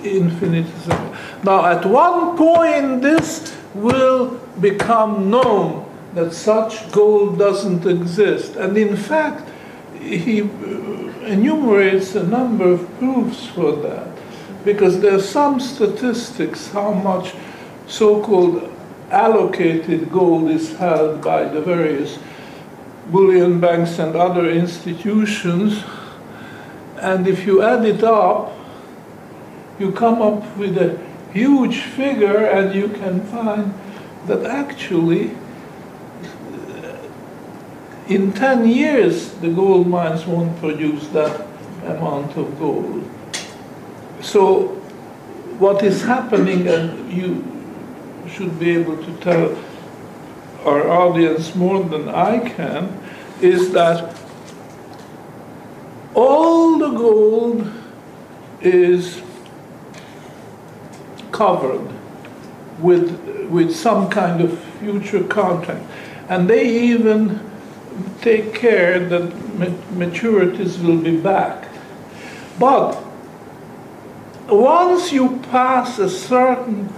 infinitesimal. 0.04 1.16
Now, 1.44 1.66
at 1.66 1.86
one 1.86 2.38
point, 2.38 3.02
this 3.02 3.56
will 3.74 4.40
become 4.60 5.30
known 5.30 5.88
that 6.14 6.34
such 6.34 6.92
gold 6.92 7.40
doesn't 7.40 7.86
exist. 7.86 8.56
And 8.56 8.78
in 8.78 8.96
fact, 8.96 9.50
he 10.00 10.42
uh, 10.42 10.46
enumerates 11.26 12.16
a 12.16 12.24
number 12.24 12.72
of 12.72 12.98
proofs 13.00 13.48
for 13.48 13.76
that. 13.78 14.08
Because 14.66 15.00
there 15.00 15.16
are 15.16 15.22
some 15.22 15.60
statistics 15.60 16.68
how 16.68 16.92
much 16.92 17.34
so 17.88 18.22
called 18.22 18.72
allocated 19.10 20.12
gold 20.12 20.50
is 20.50 20.76
held 20.78 21.22
by 21.22 21.44
the 21.46 21.62
various 21.62 22.20
bullion 23.08 23.60
banks 23.60 24.00
and 24.00 24.16
other 24.16 24.50
institutions. 24.50 25.84
And 27.02 27.28
if 27.28 27.48
you 27.48 27.64
add 27.64 27.84
it 27.84 28.04
up, 28.04 28.54
you 29.80 29.92
come 29.92 30.22
up 30.22 30.56
with 30.56 30.78
a 30.78 31.00
huge 31.34 31.80
figure, 31.80 32.46
and 32.46 32.76
you 32.76 32.90
can 32.90 33.26
find 33.26 33.74
that 34.28 34.46
actually 34.46 35.32
uh, 35.32 36.98
in 38.08 38.32
10 38.34 38.68
years, 38.68 39.32
the 39.42 39.50
gold 39.50 39.88
mines 39.88 40.28
won't 40.28 40.56
produce 40.60 41.08
that 41.08 41.48
amount 41.86 42.38
of 42.38 42.60
gold. 42.60 43.10
So, 44.22 44.68
what 45.58 45.82
is 45.82 46.04
happening, 46.04 46.68
and 46.68 47.12
you 47.12 47.44
should 48.30 48.60
be 48.60 48.70
able 48.78 48.98
to 48.98 49.14
tell 49.18 49.58
our 50.66 50.88
audience 50.88 51.56
more 51.56 51.84
than 51.84 52.10
I 52.10 52.48
can, 52.48 53.02
is 53.42 53.72
that 53.72 54.21
all 56.14 56.78
the 56.78 56.90
gold 56.90 57.72
is 58.62 59.22
covered 61.32 61.88
with, 62.80 63.48
with 63.50 63.76
some 63.76 64.10
kind 64.10 64.42
of 64.42 64.60
future 64.80 65.24
contract. 65.24 65.84
And 66.30 66.50
they 66.50 66.68
even 66.68 67.40
take 68.22 68.54
care 68.54 69.00
that 69.00 69.32
maturities 69.94 70.82
will 70.84 70.98
be 70.98 71.18
back. 71.18 71.68
But 72.60 73.02
once 74.48 75.12
you 75.12 75.40
pass 75.52 76.00
a 76.00 76.10
certain 76.10 76.94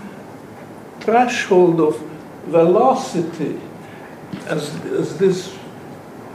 threshold 1.00 1.80
of 1.80 1.98
velocity, 2.46 3.60
as, 4.46 4.74
as 4.86 5.18
this 5.18 5.56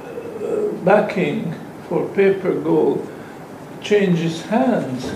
uh, 0.05 0.73
backing 0.85 1.55
for 1.89 2.07
paper 2.09 2.53
gold 2.53 3.09
changes 3.81 4.43
hands, 4.43 5.13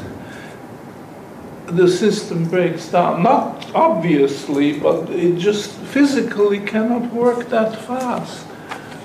the 1.67 1.89
system 1.89 2.49
breaks 2.49 2.89
down. 2.89 3.23
Not 3.23 3.71
obviously, 3.75 4.79
but 4.79 5.11
it 5.11 5.39
just 5.39 5.71
physically 5.71 6.61
cannot 6.61 7.13
work 7.13 7.49
that 7.49 7.77
fast. 7.87 8.47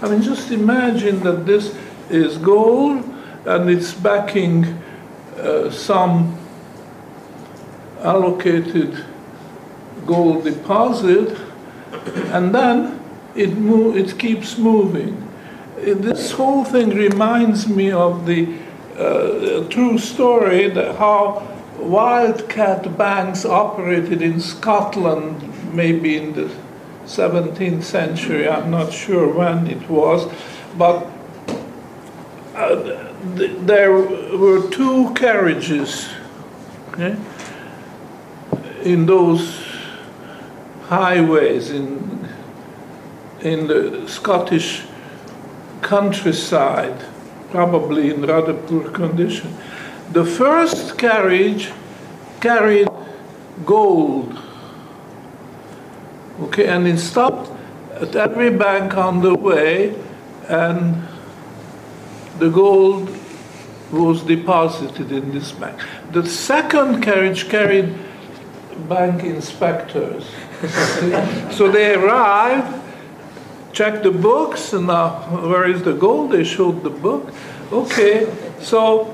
I 0.01 0.09
mean, 0.09 0.21
just 0.21 0.51
imagine 0.51 1.21
that 1.21 1.45
this 1.45 1.75
is 2.09 2.37
gold 2.37 3.03
and 3.45 3.69
it's 3.69 3.93
backing 3.93 4.65
uh, 5.37 5.69
some 5.71 6.37
allocated 8.01 9.03
gold 10.05 10.43
deposit, 10.43 11.37
and 12.31 12.53
then 12.53 12.99
it, 13.35 13.57
mo- 13.57 13.93
it 13.95 14.17
keeps 14.19 14.57
moving. 14.57 15.26
This 15.77 16.31
whole 16.31 16.63
thing 16.63 16.89
reminds 16.89 17.67
me 17.67 17.91
of 17.91 18.25
the 18.25 18.57
uh, 18.97 19.67
true 19.69 19.99
story 19.99 20.69
that 20.69 20.95
how 20.95 21.47
wildcat 21.77 22.97
banks 22.97 23.45
operated 23.45 24.23
in 24.23 24.39
Scotland, 24.39 25.73
maybe 25.73 26.17
in 26.17 26.33
the 26.33 26.49
17th 27.05 27.83
century. 27.83 28.49
I'm 28.49 28.71
not 28.71 28.91
sure 28.91 29.31
when 29.31 29.67
it 29.67 29.87
was, 29.87 30.31
but 30.75 31.07
uh, 32.55 33.13
th- 33.37 33.55
there 33.59 33.93
were 33.93 34.67
two 34.71 35.13
carriages 35.13 36.09
okay, 36.89 37.15
in 38.81 39.05
those 39.05 39.63
highways 40.87 41.69
in 41.69 42.07
in 43.41 43.67
the 43.67 44.07
Scottish 44.07 44.86
countryside, 45.81 47.05
probably 47.51 48.09
in 48.09 48.25
rather 48.25 48.53
poor 48.53 48.89
condition. 48.91 49.55
The 50.11 50.25
first 50.25 50.97
carriage 50.97 51.71
carried 52.39 52.87
gold. 53.65 54.37
Okay, 56.41 56.67
and 56.67 56.87
it 56.87 56.99
stopped 56.99 57.51
at 57.93 58.15
every 58.15 58.49
bank 58.49 58.95
on 58.95 59.21
the 59.21 59.33
way, 59.33 59.95
and 60.47 61.07
the 62.39 62.49
gold 62.49 63.09
was 63.91 64.21
deposited 64.23 65.11
in 65.11 65.31
this 65.31 65.51
bank. 65.51 65.79
The 66.11 66.27
second 66.27 67.01
carriage 67.01 67.49
carried 67.49 67.95
bank 68.87 69.23
inspectors. 69.23 70.25
so 71.51 71.71
they 71.71 71.95
arrived, 71.95 72.66
checked 73.77 74.01
the 74.01 74.11
books, 74.11 74.73
and 74.73 74.89
uh, 74.89 75.19
where 75.51 75.69
is 75.69 75.83
the 75.83 75.93
gold? 75.93 76.31
They 76.31 76.43
showed 76.43 76.83
the 76.83 76.89
book. 76.89 77.31
Okay, 77.71 78.25
so 78.59 79.13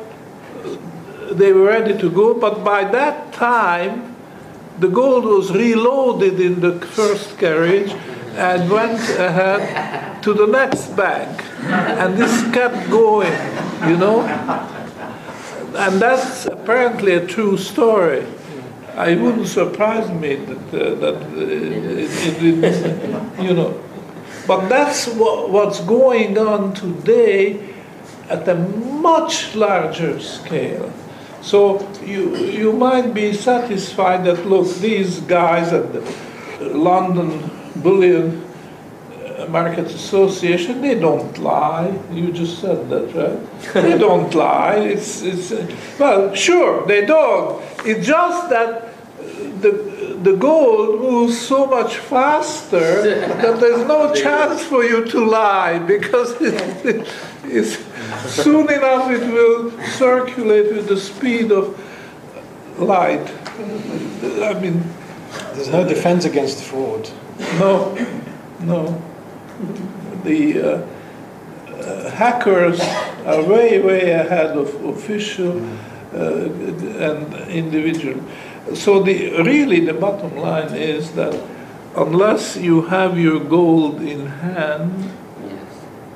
uh, 0.64 1.34
they 1.34 1.52
were 1.52 1.66
ready 1.66 1.98
to 1.98 2.10
go, 2.10 2.34
but 2.34 2.64
by 2.64 2.86
that 2.86 3.34
time, 3.34 4.16
the 4.80 4.88
gold 4.88 5.26
was 5.26 5.52
reloaded 5.52 6.40
in 6.40 6.62
the 6.62 6.80
first 6.80 7.38
carriage 7.38 7.92
and 8.36 8.72
went 8.72 9.02
ahead 9.20 10.24
to 10.24 10.34
the 10.34 10.48
next 10.48 10.96
bank. 10.96 11.44
And 12.00 12.18
this 12.18 12.34
kept 12.54 12.90
going, 12.90 13.34
you 13.90 13.98
know? 13.98 14.22
And 15.76 16.02
that's 16.02 16.46
apparently 16.46 17.14
a 17.16 17.28
true 17.28 17.58
story. 17.58 18.26
It 18.96 19.20
wouldn't 19.20 19.48
surprise 19.48 20.10
me 20.10 20.36
that, 20.36 20.74
uh, 20.74 20.96
that 20.96 21.16
uh, 21.16 21.38
it, 21.38 22.44
it, 22.44 22.64
it, 22.64 23.44
you 23.44 23.54
know. 23.54 23.83
But 24.48 24.68
that's 24.68 25.08
what, 25.08 25.50
what's 25.50 25.80
going 25.82 26.38
on 26.38 26.74
today 26.74 27.74
at 28.30 28.48
a 28.48 28.56
much 28.56 29.56
larger 29.56 30.20
scale. 30.20 30.92
So 31.42 31.90
you, 32.02 32.36
you 32.38 32.74
might 32.74 33.14
be 33.14 33.34
satisfied 33.34 34.26
that, 34.26 34.46
look, 34.46 34.76
these 34.78 35.20
guys 35.22 35.74
at 35.74 35.92
the 35.92 36.02
London 36.62 37.50
Bullion 37.76 38.46
uh, 39.40 39.48
Market 39.50 39.88
Association, 39.88 40.82
they 40.82 40.96
don't 40.96 41.38
lie. 41.38 41.94
You 42.12 42.32
just 42.32 42.60
said 42.60 42.90
that, 42.90 43.14
right? 43.14 43.74
they 43.84 43.98
don't 43.98 44.34
lie. 44.34 44.76
It's, 44.76 45.22
it's, 45.22 45.52
uh, 45.52 45.68
well, 46.00 46.34
sure, 46.34 46.86
they 46.88 47.06
don't. 47.06 47.62
It's 47.86 48.08
just 48.08 48.50
that 48.50 48.94
the, 49.62 49.93
the 50.24 50.36
gold 50.36 51.02
moves 51.02 51.40
so 51.40 51.66
much 51.66 51.98
faster 51.98 53.02
that 53.28 53.60
there's 53.60 53.86
no 53.88 54.14
chance 54.24 54.64
for 54.64 54.84
you 54.84 55.06
to 55.06 55.26
lie 55.26 55.80
because 55.80 56.32
it, 56.42 57.08
it's, 57.46 57.78
soon 58.32 58.72
enough 58.72 59.12
it 59.12 59.26
will 59.32 59.72
circulate 59.98 60.74
with 60.74 60.88
the 60.88 60.98
speed 60.98 61.52
of 61.52 61.78
light. 62.80 63.30
I 64.42 64.60
mean, 64.60 64.84
There's 65.54 65.70
no 65.70 65.88
defense 65.88 66.26
against 66.26 66.64
fraud. 66.64 67.10
no, 67.60 67.96
no. 68.62 69.02
The 70.24 70.62
uh, 70.62 70.88
uh, 71.70 72.10
hackers 72.12 72.80
are 73.26 73.44
way, 73.44 73.80
way 73.82 74.12
ahead 74.12 74.58
of 74.58 74.74
official 74.86 75.62
uh, 76.14 76.50
and 77.10 77.34
individual. 77.50 78.24
So 78.74 79.04
the 79.04 79.44
really 79.44 79.82
the 79.82 79.94
bottom 79.94 80.38
line 80.38 80.74
is 80.74 81.12
that 81.12 81.36
unless 81.96 82.56
you 82.56 82.82
have 82.84 83.20
your 83.20 83.40
gold 83.40 84.02
in 84.02 84.26
hand, 84.26 85.12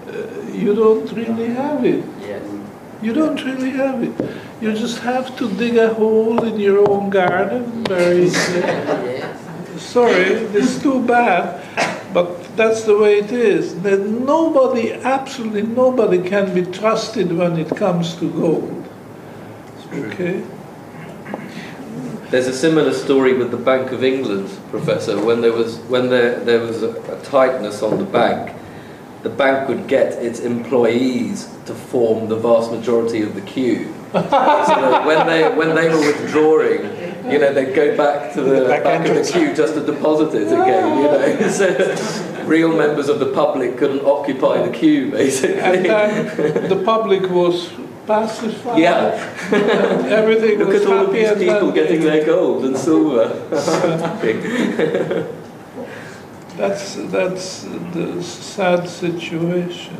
uh, 0.07 0.41
you 0.51 0.73
don't 0.73 1.11
really 1.11 1.49
have 1.49 1.85
it. 1.85 2.05
Yes. 2.21 2.43
You 3.01 3.13
don't 3.13 3.43
really 3.43 3.71
have 3.71 4.01
it. 4.01 4.13
You 4.61 4.73
just 4.73 4.99
have 4.99 5.37
to 5.37 5.49
dig 5.51 5.77
a 5.77 5.93
hole 5.93 6.43
in 6.43 6.59
your 6.59 6.89
own 6.89 7.09
garden, 7.09 7.83
bury 7.83 8.23
it 8.23 8.33
there. 8.53 9.37
Sorry, 9.77 10.23
it's 10.57 10.81
too 10.81 11.05
bad, 11.05 11.61
but 12.11 12.55
that's 12.57 12.83
the 12.85 12.97
way 12.97 13.19
it 13.19 13.31
is. 13.31 13.79
That 13.83 13.99
nobody, 13.99 14.93
absolutely 14.93 15.61
nobody, 15.63 16.27
can 16.27 16.55
be 16.55 16.65
trusted 16.65 17.31
when 17.31 17.59
it 17.59 17.69
comes 17.75 18.15
to 18.15 18.31
gold. 18.31 18.85
Okay. 19.93 20.43
There's 22.29 22.47
a 22.47 22.53
similar 22.53 22.93
story 22.93 23.33
with 23.37 23.51
the 23.51 23.57
Bank 23.57 23.93
of 23.93 24.03
England, 24.03 24.49
Professor. 24.69 25.23
When 25.23 25.39
there 25.39 25.53
was 25.53 25.77
when 25.87 26.09
there 26.09 26.39
there 26.39 26.59
was 26.59 26.83
a, 26.83 26.89
a 26.89 27.21
tightness 27.23 27.81
on 27.81 27.99
the 27.99 28.03
bank, 28.03 28.53
the 29.23 29.29
bank 29.29 29.69
would 29.69 29.87
get 29.87 30.21
its 30.21 30.41
employees 30.41 31.49
to 31.67 31.73
form 31.73 32.27
the 32.27 32.35
vast 32.35 32.71
majority 32.71 33.21
of 33.21 33.33
the 33.33 33.41
queue. 33.41 33.93
so 34.13 34.19
that 34.21 35.05
when 35.05 35.25
they 35.25 35.47
when 35.55 35.73
they 35.73 35.87
were 35.87 35.99
withdrawing, 35.99 36.83
you 37.31 37.39
know, 37.39 37.53
they'd 37.53 37.73
go 37.73 37.95
back 37.95 38.33
to 38.33 38.41
the, 38.41 38.61
The 38.61 38.67
back 38.67 38.83
back, 38.83 39.07
of 39.07 39.15
the 39.15 39.31
queue 39.31 39.53
just 39.55 39.75
to 39.75 39.85
deposit 39.85 40.35
it 40.35 40.47
again. 40.47 40.97
You 40.97 41.39
know, 41.39 41.49
so 41.49 42.43
real 42.45 42.75
members 42.75 43.07
of 43.07 43.19
the 43.19 43.31
public 43.33 43.77
couldn't 43.77 44.05
occupy 44.05 44.65
the 44.65 44.71
queue, 44.71 45.11
basically. 45.11 45.59
And 45.59 45.85
then 45.85 46.69
the 46.69 46.83
public 46.83 47.29
was 47.29 47.71
pacified. 48.07 48.79
Yeah. 48.79 49.11
Everything 50.09 50.57
Look 50.59 50.69
was 50.69 50.81
at 50.81 50.87
all 50.87 51.05
of 51.05 51.13
these 51.13 51.33
people 51.33 51.71
getting 51.71 52.01
their 52.01 52.25
gold 52.25 52.65
and 52.65 52.77
silver. 52.77 53.27
That's, 56.57 56.95
that's 56.95 57.61
the 57.93 58.23
sad 58.23 58.89
situation. 58.89 59.95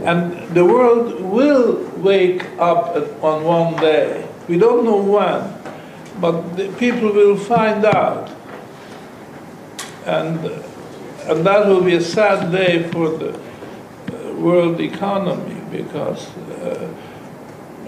And 0.00 0.48
the 0.54 0.64
world 0.64 1.20
will 1.20 1.84
wake 1.98 2.44
up 2.58 2.96
at, 2.96 3.10
on 3.22 3.44
one 3.44 3.76
day. 3.76 4.26
We 4.48 4.58
don't 4.58 4.86
know 4.86 4.96
when, 4.96 5.54
but 6.18 6.56
the 6.56 6.68
people 6.78 7.12
will 7.12 7.36
find 7.36 7.84
out. 7.84 8.30
And, 10.06 10.38
and 11.28 11.46
that 11.46 11.66
will 11.66 11.82
be 11.82 11.94
a 11.94 12.00
sad 12.00 12.50
day 12.50 12.88
for 12.90 13.10
the 13.10 13.34
uh, 13.34 14.32
world 14.36 14.80
economy 14.80 15.60
because, 15.70 16.26
uh, 16.36 16.88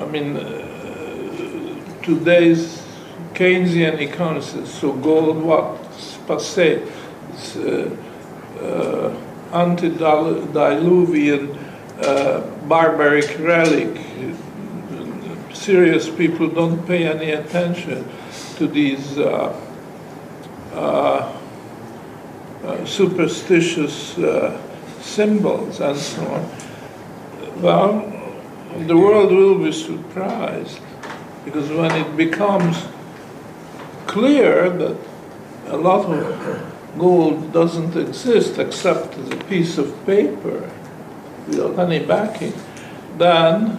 I 0.00 0.06
mean, 0.06 0.36
uh, 0.36 2.02
today's 2.02 2.82
Keynesian 3.34 4.00
economists, 4.00 4.74
so 4.74 4.92
gold 4.92 5.42
what's 5.42 6.16
passé, 6.26 6.82
it's 7.30 7.56
uh, 7.56 7.90
uh, 8.60 9.14
antediluvian 9.52 11.56
uh, 12.00 12.40
barbaric 12.68 13.38
relic. 13.38 14.00
Serious 15.52 16.08
people 16.10 16.48
don't 16.48 16.84
pay 16.86 17.06
any 17.06 17.30
attention 17.30 18.04
to 18.56 18.66
these 18.66 19.16
uh, 19.18 19.54
uh, 20.74 21.32
superstitious 22.84 24.18
symbols 25.00 25.80
and 25.80 25.96
so 25.96 26.26
on. 26.26 26.50
Well, 27.62 28.13
the 28.78 28.96
world 28.96 29.30
will 29.30 29.58
be 29.58 29.72
surprised 29.72 30.80
because 31.44 31.70
when 31.70 31.92
it 31.92 32.16
becomes 32.16 32.84
clear 34.06 34.68
that 34.68 34.96
a 35.68 35.76
lot 35.76 36.06
of 36.06 36.98
gold 36.98 37.52
doesn't 37.52 37.96
exist 37.96 38.58
except 38.58 39.16
as 39.16 39.30
a 39.30 39.36
piece 39.36 39.78
of 39.78 40.06
paper 40.06 40.70
without 41.46 41.78
any 41.78 42.04
backing, 42.04 42.52
then 43.16 43.78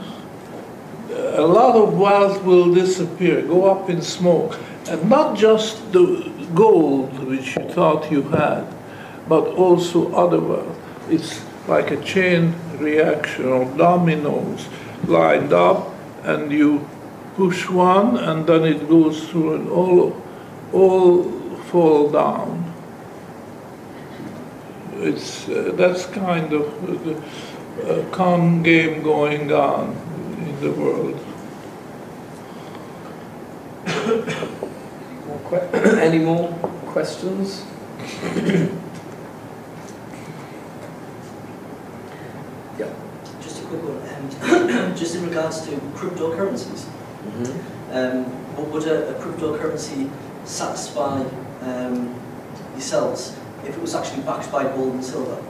a 1.10 1.42
lot 1.42 1.76
of 1.76 1.98
wealth 1.98 2.44
will 2.44 2.74
disappear, 2.74 3.42
go 3.42 3.70
up 3.70 3.90
in 3.90 4.02
smoke. 4.02 4.58
And 4.88 5.10
not 5.10 5.38
just 5.38 5.92
the 5.92 6.32
gold 6.54 7.20
which 7.28 7.58
you 7.58 7.64
thought 7.70 8.12
you 8.12 8.22
had, 8.24 8.66
but 9.28 9.46
also 9.56 10.14
other 10.14 10.40
wealth. 10.40 10.80
It's 11.10 11.44
like 11.68 11.92
a 11.92 12.02
chain 12.04 12.54
reaction 12.78 13.46
or 13.46 13.66
dominoes 13.78 14.68
lined 15.08 15.54
up, 15.54 15.94
and 16.24 16.52
you 16.52 16.88
push 17.36 17.70
one, 17.70 18.18
and 18.18 18.48
then 18.48 18.64
it 18.64 18.90
goes 18.90 19.30
through, 19.30 19.54
and 19.56 19.70
all, 19.70 20.16
all 20.74 21.24
fall 21.72 22.10
down. 22.10 22.64
It's 24.98 25.48
uh, 25.50 25.74
that's 25.76 26.06
kind 26.06 26.54
of 26.54 26.64
the 27.04 27.18
uh, 27.84 28.10
con 28.12 28.64
game 28.64 29.04
going 29.04 29.52
on 29.52 29.90
in 30.40 30.60
the 30.62 30.72
world. 30.72 31.20
Any 36.00 36.20
more 36.20 36.48
questions? 36.88 37.66
Yeah. 42.78 42.92
Just 43.42 43.64
a 43.64 43.66
quick 43.68 43.82
one. 43.84 44.02
Um, 44.52 44.85
just 44.96 45.16
in 45.16 45.28
regards 45.28 45.66
to 45.66 45.72
cryptocurrencies, 45.96 46.88
um, 47.92 48.72
would 48.72 48.88
a, 48.88 49.16
a 49.16 49.22
cryptocurrency 49.22 50.10
satisfy 50.46 51.24
um, 51.62 52.14
yourselves 52.74 53.38
if 53.64 53.76
it 53.76 53.82
was 53.82 53.96
actually 53.96 54.22
backed 54.24 54.52
by 54.52 54.64
gold 54.64 54.94
and 54.94 55.04
silver? 55.04 55.42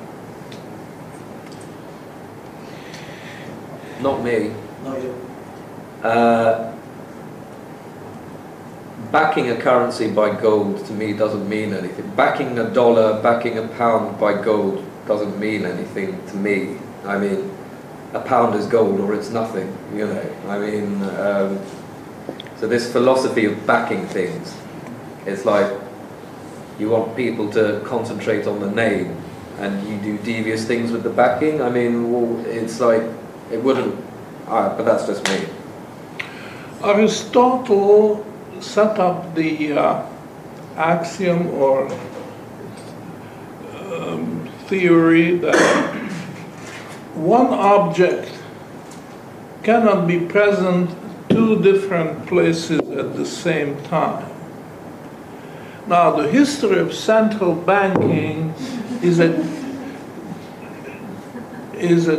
Not 4.02 4.24
me. 4.24 4.52
Not 4.84 5.02
you. 5.02 5.28
Uh, 6.04 6.76
backing 9.12 9.50
a 9.50 9.56
currency 9.56 10.12
by 10.12 10.40
gold 10.40 10.86
to 10.86 10.94
me 10.94 11.14
doesn't 11.14 11.48
mean 11.48 11.74
anything. 11.74 12.10
Backing 12.16 12.60
a 12.60 12.70
dollar, 12.70 13.22
backing 13.22 13.58
a 13.58 13.68
pound 13.70 14.20
by 14.20 14.42
gold 14.42 14.84
doesn't 15.08 15.40
mean 15.40 15.66
anything 15.66 16.26
to 16.28 16.36
me. 16.36 16.78
I 17.06 17.18
mean, 17.18 17.55
a 18.16 18.22
pound 18.22 18.56
is 18.56 18.66
gold 18.66 19.00
or 19.02 19.14
it's 19.14 19.30
nothing, 19.30 19.78
you 19.94 20.08
know. 20.08 20.36
I 20.48 20.58
mean, 20.58 21.04
um, 21.20 21.60
so 22.56 22.66
this 22.66 22.92
philosophy 22.92 23.44
of 23.44 23.68
backing 23.68 24.08
things, 24.08 24.56
it's 25.26 25.44
like 25.44 25.70
you 26.80 26.90
want 26.90 27.16
people 27.18 27.52
to 27.52 27.82
concentrate 27.86 28.48
on 28.48 28.62
the 28.62 28.72
name 28.72 29.22
and 29.60 29.86
you 29.88 29.98
do 29.98 30.18
devious 30.24 30.66
things 30.66 30.94
with 30.94 31.04
the 31.04 31.10
backing. 31.10 31.62
I 31.62 31.70
mean, 31.70 32.12
well, 32.12 32.46
it's 32.46 32.80
like, 32.80 33.04
it 33.52 33.62
wouldn't, 33.62 33.94
uh, 34.48 34.76
but 34.78 34.84
that's 34.84 35.06
just 35.08 35.28
me. 35.28 35.50
Aristotle 36.84 38.26
set 38.62 38.98
up 38.98 39.36
the 39.36 39.74
uh, 39.74 40.06
axiom 40.78 41.48
or 41.48 41.92
um, 43.74 44.50
theory 44.68 45.38
that 45.38 45.95
one 47.16 47.48
object 47.48 48.32
cannot 49.64 50.08
be 50.08 50.20
present 50.20 50.90
two 51.30 51.62
different 51.62 52.28
places 52.28 52.80
at 52.80 53.16
the 53.16 53.26
same 53.26 53.82
time. 53.84 54.32
Now, 55.88 56.12
the 56.12 56.30
history 56.30 56.80
of 56.80 56.94
central 56.94 57.56
banking 57.56 58.54
is 59.02 59.20
a 59.20 59.34
is 61.74 62.08
a 62.08 62.18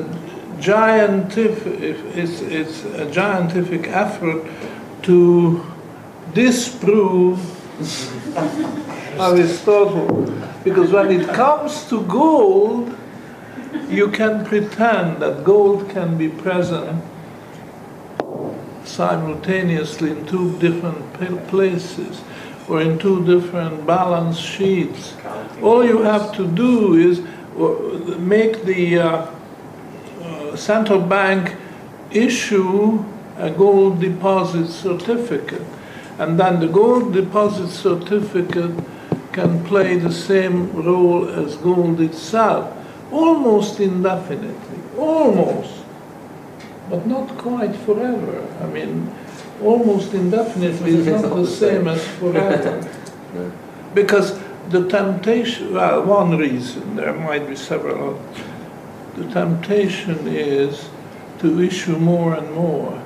giantific 0.58 2.16
it's, 2.16 2.40
it's 2.40 2.84
a 2.84 3.06
giantific 3.06 3.88
effort 3.88 4.44
to 5.02 5.64
disprove 6.34 7.38
Aristotle. 9.20 10.32
Because 10.64 10.90
when 10.92 11.10
it 11.10 11.28
comes 11.28 11.84
to 11.88 12.02
gold, 12.02 12.95
you 13.88 14.10
can 14.10 14.44
pretend 14.44 15.22
that 15.22 15.44
gold 15.44 15.88
can 15.90 16.18
be 16.18 16.28
present 16.28 17.02
simultaneously 18.84 20.10
in 20.10 20.26
two 20.26 20.58
different 20.58 21.48
places 21.48 22.22
or 22.68 22.82
in 22.82 22.98
two 22.98 23.24
different 23.24 23.86
balance 23.86 24.38
sheets. 24.38 25.14
All 25.62 25.84
you 25.84 26.02
have 26.02 26.34
to 26.36 26.46
do 26.46 26.94
is 26.94 27.20
uh, 27.58 28.18
make 28.18 28.64
the 28.64 28.98
uh, 28.98 29.26
uh, 30.22 30.56
central 30.56 31.00
bank 31.00 31.56
issue 32.10 33.04
a 33.38 33.50
gold 33.50 34.00
deposit 34.00 34.68
certificate. 34.68 35.66
And 36.18 36.40
then 36.40 36.60
the 36.60 36.68
gold 36.68 37.12
deposit 37.12 37.68
certificate 37.68 38.72
can 39.32 39.62
play 39.64 39.96
the 39.96 40.12
same 40.12 40.72
role 40.72 41.28
as 41.28 41.56
gold 41.56 42.00
itself, 42.00 42.72
almost 43.10 43.80
indefinitely, 43.80 44.78
almost, 44.98 45.84
but 46.90 47.06
not 47.06 47.28
quite 47.38 47.74
forever. 47.74 48.46
I 48.60 48.66
mean, 48.66 49.12
almost 49.62 50.14
indefinitely 50.14 50.96
is 50.96 51.06
not 51.06 51.34
the 51.34 51.46
same 51.46 51.88
as 51.88 52.06
forever. 52.18 52.88
No. 53.34 53.52
Because 53.92 54.38
the 54.70 54.88
temptation, 54.88 55.74
well, 55.74 56.02
one 56.04 56.38
reason, 56.38 56.96
there 56.96 57.12
might 57.12 57.46
be 57.46 57.56
several, 57.56 58.22
the 59.16 59.24
temptation 59.32 60.26
is 60.28 60.88
to 61.40 61.60
issue 61.60 61.98
more 61.98 62.34
and 62.34 62.50
more. 62.52 63.02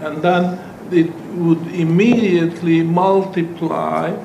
And 0.00 0.22
then 0.22 0.60
it 0.92 1.12
would 1.34 1.66
immediately 1.68 2.82
multiply 2.82 4.16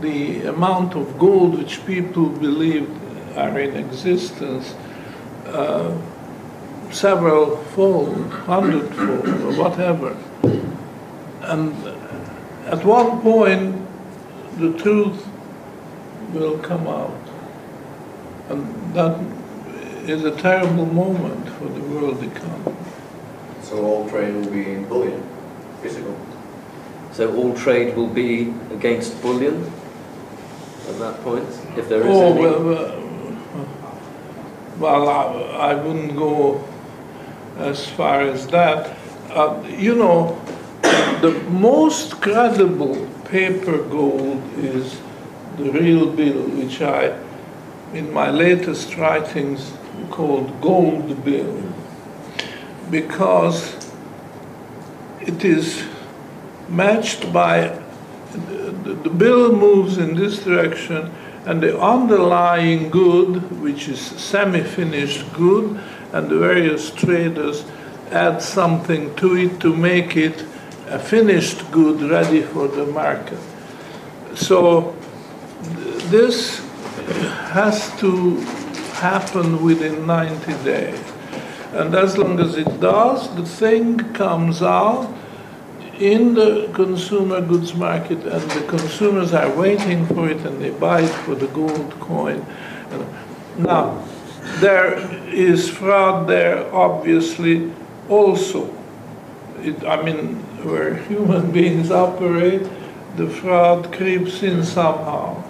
the 0.00 0.42
amount 0.46 0.94
of 0.94 1.18
gold 1.18 1.58
which 1.58 1.84
people 1.86 2.28
believe 2.28 2.88
are 3.36 3.58
in 3.58 3.76
existence 3.76 4.74
uh, 5.46 5.96
several 6.90 7.56
fold, 7.74 8.30
hundred 8.30 8.88
fold, 8.94 9.28
or 9.28 9.52
whatever. 9.62 10.16
And 11.42 11.74
at 12.66 12.84
one 12.84 13.20
point, 13.20 13.76
the 14.58 14.72
truth 14.78 15.26
will 16.32 16.58
come 16.58 16.86
out. 16.86 17.18
And 18.48 18.94
that 18.94 19.18
is 20.08 20.24
a 20.24 20.36
terrible 20.36 20.86
moment 20.86 21.48
for 21.48 21.64
the 21.66 21.80
world 21.80 22.22
economy. 22.22 22.76
So 23.62 23.84
all 23.84 24.08
trade 24.08 24.34
will 24.34 24.50
be 24.50 24.70
in 24.72 24.84
bullion, 24.88 25.22
physical. 25.80 26.16
So 27.12 27.34
all 27.36 27.54
trade 27.54 27.96
will 27.96 28.08
be 28.08 28.52
against 28.70 29.20
bullion 29.22 29.70
at 30.88 30.98
that 30.98 31.22
point, 31.22 31.46
if 31.76 31.88
there 31.88 32.00
is 32.00 32.06
Oh, 32.06 32.32
any. 32.32 32.40
well, 32.40 32.78
uh, 32.78 33.01
well, 34.82 35.08
I, 35.08 35.70
I 35.70 35.74
wouldn't 35.74 36.16
go 36.16 36.64
as 37.56 37.88
far 37.88 38.22
as 38.22 38.48
that. 38.48 38.96
Uh, 39.30 39.62
you 39.68 39.94
know, 39.94 40.40
the 41.22 41.40
most 41.48 42.20
credible 42.20 43.06
paper 43.26 43.78
gold 43.78 44.42
is 44.56 45.00
the 45.56 45.70
real 45.70 46.10
bill, 46.10 46.42
which 46.58 46.82
I, 46.82 47.16
in 47.94 48.12
my 48.12 48.30
latest 48.30 48.96
writings, 48.96 49.72
called 50.10 50.60
gold 50.60 51.24
bill, 51.24 51.62
because 52.90 53.88
it 55.20 55.44
is 55.44 55.84
matched 56.68 57.32
by 57.32 57.78
the, 58.32 58.94
the 59.04 59.10
bill 59.10 59.54
moves 59.54 59.96
in 59.96 60.16
this 60.16 60.42
direction 60.42 61.12
and 61.44 61.62
the 61.62 61.80
underlying 61.80 62.90
good, 62.90 63.60
which 63.60 63.88
is 63.88 64.00
semi-finished 64.00 65.32
good, 65.32 65.80
and 66.12 66.28
the 66.28 66.38
various 66.38 66.90
traders 66.90 67.64
add 68.10 68.40
something 68.40 69.14
to 69.16 69.36
it 69.36 69.60
to 69.60 69.74
make 69.74 70.16
it 70.16 70.44
a 70.88 70.98
finished 70.98 71.70
good 71.72 72.02
ready 72.02 72.42
for 72.42 72.68
the 72.68 72.86
market. 72.86 73.38
So 74.34 74.94
this 76.10 76.58
has 77.50 77.98
to 78.00 78.36
happen 79.00 79.62
within 79.64 80.06
90 80.06 80.52
days. 80.64 81.00
And 81.72 81.94
as 81.94 82.18
long 82.18 82.38
as 82.38 82.56
it 82.56 82.80
does, 82.80 83.34
the 83.34 83.44
thing 83.44 83.98
comes 84.12 84.62
out 84.62 85.12
in 86.02 86.34
the 86.34 86.68
consumer 86.74 87.40
goods 87.40 87.74
market, 87.74 88.18
and 88.26 88.50
the 88.50 88.66
consumers 88.66 89.32
are 89.32 89.54
waiting 89.54 90.04
for 90.06 90.28
it 90.28 90.38
and 90.38 90.60
they 90.60 90.70
buy 90.70 91.02
it 91.02 91.14
for 91.24 91.36
the 91.36 91.46
gold 91.48 91.92
coin. 92.00 92.44
Now, 93.56 94.04
there 94.58 94.98
is 95.28 95.70
fraud 95.70 96.26
there, 96.26 96.74
obviously, 96.74 97.72
also. 98.08 98.74
It, 99.60 99.84
I 99.84 100.02
mean, 100.02 100.42
where 100.64 100.96
human 100.96 101.52
beings 101.56 101.92
operate, 101.92 102.68
the 103.16 103.28
fraud 103.28 103.92
creeps 103.92 104.42
in 104.42 104.64
somehow. 104.64 105.44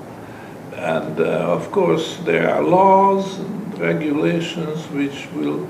And 0.75 1.19
uh, 1.19 1.57
of 1.57 1.71
course, 1.71 2.19
there 2.25 2.53
are 2.55 2.63
laws 2.63 3.39
and 3.39 3.79
regulations 3.79 4.85
which 4.91 5.29
will 5.33 5.67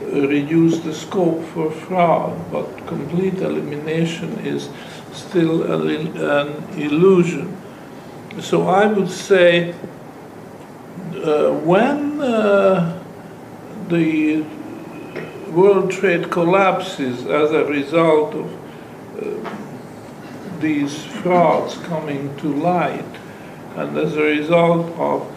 reduce 0.00 0.78
the 0.80 0.92
scope 0.92 1.44
for 1.46 1.70
fraud, 1.70 2.50
but 2.52 2.86
complete 2.86 3.38
elimination 3.38 4.38
is 4.40 4.68
still 5.12 5.62
an 5.62 6.46
illusion. 6.78 7.56
So 8.40 8.68
I 8.68 8.86
would 8.86 9.10
say 9.10 9.74
uh, 11.24 11.52
when 11.52 12.20
uh, 12.20 13.02
the 13.88 14.44
world 15.50 15.90
trade 15.90 16.30
collapses 16.30 17.26
as 17.26 17.50
a 17.52 17.64
result 17.64 18.34
of 18.34 18.46
uh, 19.16 19.50
these 20.60 21.04
frauds 21.04 21.78
coming 21.78 22.36
to 22.38 22.52
light, 22.54 23.04
and 23.76 23.96
as 23.96 24.16
a 24.16 24.22
result 24.22 24.94
of 24.98 25.35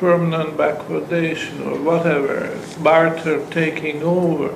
permanent 0.00 0.56
backwardation 0.56 1.60
or 1.66 1.78
whatever, 1.82 2.58
barter 2.82 3.44
taking 3.50 4.02
over, 4.02 4.48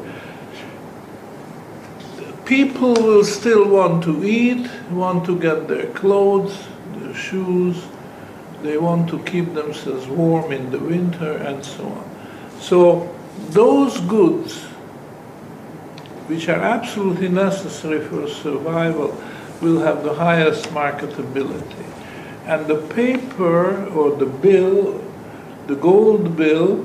people 2.46 2.94
will 2.94 3.24
still 3.24 3.68
want 3.68 4.02
to 4.02 4.24
eat, 4.24 4.66
want 4.90 5.26
to 5.26 5.38
get 5.38 5.68
their 5.68 5.87
clothes, 5.88 6.66
their 6.96 7.14
shoes, 7.14 7.85
they 8.62 8.78
want 8.78 9.11
to 9.11 9.22
keep 9.24 9.52
themselves 9.52 10.07
warm 10.07 10.50
in 10.50 10.70
the 10.70 10.78
winter 10.78 11.37
and 11.37 11.62
so 11.62 11.85
on. 11.85 12.11
So 12.59 13.14
those 13.50 14.00
goods, 14.00 14.62
which 16.28 16.48
are 16.48 16.62
absolutely 16.62 17.28
necessary 17.28 18.02
for 18.02 18.26
survival, 18.28 19.14
will 19.61 19.80
have 19.80 20.02
the 20.04 20.14
highest 20.14 20.64
marketability. 20.70 21.85
And 22.46 22.66
the 22.66 22.80
paper 22.94 23.85
or 23.88 24.16
the 24.16 24.26
bill, 24.26 25.04
the 25.66 25.77
gold 25.77 26.37
bill, 26.37 26.85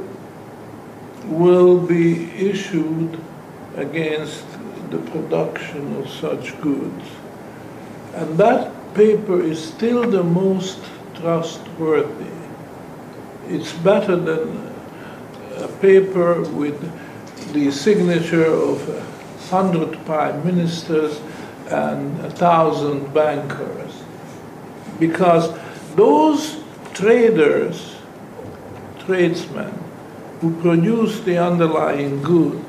will 1.26 1.80
be 1.80 2.32
issued 2.32 3.20
against 3.76 4.46
the 4.90 4.98
production 4.98 5.96
of 5.98 6.10
such 6.10 6.60
goods. 6.62 7.06
And 8.16 8.38
that 8.38 8.72
paper 8.94 9.42
is 9.42 9.64
still 9.64 10.10
the 10.10 10.24
most 10.24 10.80
trustworthy. 11.16 12.32
It's 13.48 13.72
better 13.74 14.16
than 14.16 14.74
a 15.58 15.68
paper 15.80 16.42
with 16.42 16.80
the 17.54 17.72
signature 17.72 18.46
of 18.46 18.88
a 18.90 19.02
hundred 19.50 19.94
prime 20.06 20.44
ministers 20.46 21.20
and 21.68 22.20
a 22.26 22.30
thousand 22.32 23.14
bankers. 23.14 24.04
Because 25.00 25.54
those 25.96 26.58
traders, 26.94 27.96
tradesmen, 29.06 29.74
who 30.42 30.60
produce 30.62 31.20
the 31.22 31.38
underlying 31.38 32.22
good 32.22 32.64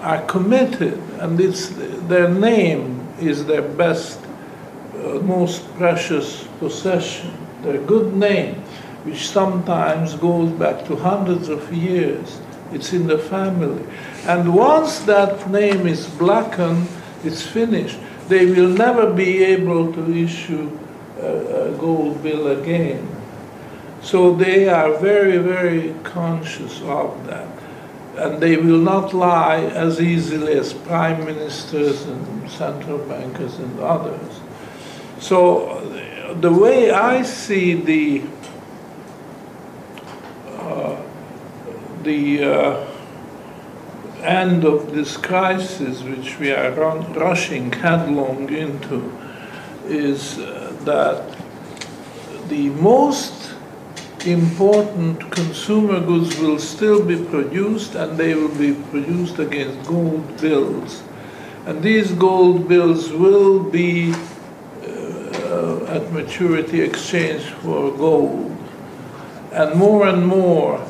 are 0.00 0.22
committed, 0.22 0.98
and 1.20 1.40
it's 1.40 1.70
their 2.06 2.28
name 2.28 3.06
is 3.20 3.44
their 3.46 3.62
best, 3.62 4.20
uh, 4.94 5.18
most 5.20 5.66
precious 5.76 6.44
possession, 6.60 7.32
their 7.62 7.78
good 7.78 8.14
name, 8.14 8.54
which 9.04 9.28
sometimes 9.28 10.14
goes 10.14 10.50
back 10.52 10.84
to 10.86 10.94
hundreds 10.94 11.48
of 11.48 11.72
years. 11.72 12.40
It's 12.72 12.92
in 12.92 13.06
the 13.06 13.18
family. 13.18 13.84
And 14.26 14.54
once 14.54 15.00
that 15.00 15.50
name 15.50 15.86
is 15.86 16.06
blackened, 16.06 16.86
it's 17.24 17.42
finished. 17.42 17.98
They 18.28 18.46
will 18.46 18.68
never 18.68 19.12
be 19.12 19.42
able 19.42 19.92
to 19.94 20.14
issue 20.14 20.78
a, 21.18 21.72
a 21.72 21.78
gold 21.78 22.22
bill 22.22 22.48
again. 22.48 23.17
So 24.02 24.34
they 24.34 24.68
are 24.68 24.96
very, 24.98 25.38
very 25.38 25.94
conscious 26.02 26.80
of 26.82 27.26
that. 27.26 27.48
And 28.16 28.42
they 28.42 28.56
will 28.56 28.78
not 28.78 29.14
lie 29.14 29.60
as 29.60 30.00
easily 30.00 30.54
as 30.54 30.72
prime 30.72 31.24
ministers 31.24 32.06
and 32.06 32.50
central 32.50 32.98
bankers 32.98 33.58
and 33.58 33.78
others. 33.80 34.40
So 35.20 35.80
the 36.40 36.52
way 36.52 36.90
I 36.90 37.22
see 37.22 37.74
the 37.74 38.22
uh, 40.48 41.00
the 42.02 42.44
uh, 42.44 42.86
end 44.22 44.64
of 44.64 44.92
this 44.92 45.16
crisis, 45.16 46.02
which 46.02 46.38
we 46.38 46.52
are 46.52 46.70
run, 46.72 47.12
rushing 47.14 47.72
headlong 47.72 48.52
into, 48.52 49.12
is 49.86 50.38
uh, 50.38 50.76
that 50.84 51.36
the 52.48 52.70
most 52.70 53.54
important 54.32 55.30
consumer 55.30 56.00
goods 56.00 56.38
will 56.38 56.58
still 56.58 57.04
be 57.04 57.22
produced 57.24 57.94
and 57.94 58.16
they 58.18 58.34
will 58.34 58.54
be 58.56 58.74
produced 58.90 59.38
against 59.38 59.86
gold 59.88 60.40
bills. 60.40 61.02
And 61.66 61.82
these 61.82 62.12
gold 62.12 62.68
bills 62.68 63.10
will 63.10 63.62
be 63.62 64.12
uh, 64.82 65.84
at 65.86 66.12
maturity 66.12 66.80
exchanged 66.80 67.50
for 67.62 67.92
gold. 67.96 68.56
And 69.52 69.78
more 69.78 70.06
and 70.06 70.26
more 70.26 70.86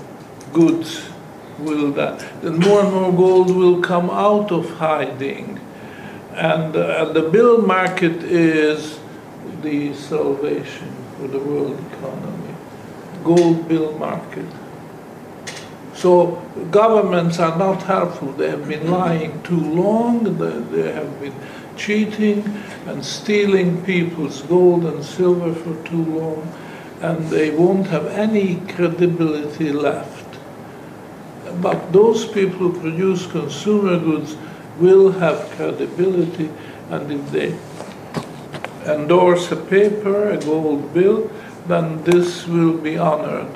goods 0.53 1.09
will 1.59 1.93
that, 1.93 2.23
and 2.45 2.59
more 2.59 2.85
and 2.85 2.93
more 2.93 3.13
gold 3.13 3.55
will 3.55 3.81
come 3.81 4.11
out 4.11 4.53
of 4.53 4.71
hiding. 4.77 5.61
And, 6.33 6.77
uh, 6.77 7.07
and 7.07 7.17
the 7.17 7.23
bill 7.23 7.63
market 7.63 8.23
is 8.23 9.01
the 9.63 9.93
salvation 9.95 10.95
for 11.17 11.27
the 11.27 11.39
world 11.39 11.79
economy 11.93 12.48
gold 13.29 13.69
bill 13.69 13.93
market. 13.99 14.47
So 15.95 16.41
governments 16.71 17.39
are 17.39 17.59
not 17.59 17.83
helpful. 17.83 18.33
They 18.33 18.51
have 18.51 18.69
been 18.69 18.91
lying 18.91 19.43
too 19.43 19.61
long. 19.61 20.39
They, 20.39 20.83
they 20.83 20.93
have 20.93 21.21
been 21.21 21.35
cheating 21.77 22.45
and 22.87 23.05
stealing 23.05 23.85
people's 23.85 24.43
gold 24.43 24.85
and 24.85 25.05
silver 25.05 25.53
for 25.55 25.75
too 25.85 26.05
long, 26.05 26.53
and 27.01 27.29
they 27.31 27.51
won't 27.51 27.89
have 27.89 28.07
any 28.07 28.57
credibility 28.75 29.73
left. 29.73 30.39
But 31.61 31.93
those 31.93 32.25
people 32.25 32.71
who 32.71 32.81
produce 32.81 33.27
consumer 33.27 33.99
goods 33.99 34.37
will 34.79 35.13
have 35.13 35.51
credibility, 35.57 36.51
and 36.91 37.11
if 37.13 37.31
they 37.33 37.59
endorse 38.87 39.51
a 39.51 39.57
paper, 39.57 40.31
a 40.31 40.39
gold 40.39 40.95
bill, 40.95 41.31
then 41.69 42.03
this 42.03 42.47
will 42.47 42.79
be 42.79 42.97
honored. 42.97 43.55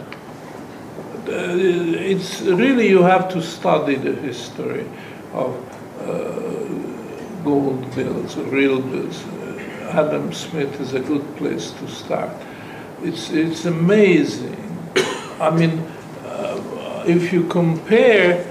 Uh, 1.28 1.56
it's 1.56 2.42
really, 2.42 2.88
you 2.88 3.02
have 3.02 3.28
to 3.30 3.42
study 3.42 3.94
the 3.94 4.12
history 4.12 4.86
of 5.32 5.56
uh, 6.00 7.42
gold 7.42 7.94
bills, 7.94 8.36
real 8.36 8.80
bills. 8.80 9.24
Uh, 9.24 9.90
Adam 9.92 10.32
Smith 10.32 10.80
is 10.80 10.92
a 10.94 11.00
good 11.00 11.36
place 11.36 11.70
to 11.72 11.88
start. 11.88 12.30
It's, 13.02 13.30
it's 13.30 13.64
amazing. 13.64 14.58
I 15.40 15.50
mean, 15.50 15.78
uh, 16.24 17.04
if 17.06 17.32
you 17.32 17.46
compare 17.48 18.46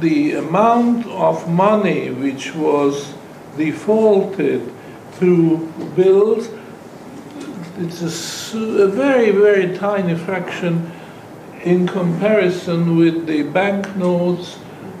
the 0.00 0.34
amount 0.34 1.06
of 1.06 1.48
money 1.50 2.10
which 2.10 2.54
was 2.54 3.14
defaulted 3.56 4.72
through 5.12 5.72
bills 5.94 6.48
it's 7.78 8.54
a, 8.54 8.58
a, 8.58 8.88
very, 8.88 9.30
very 9.30 9.76
tiny 9.76 10.14
fraction 10.14 10.90
in 11.62 11.86
comparison 11.86 12.96
with 12.96 13.26
the 13.26 13.42
banknotes 13.42 14.58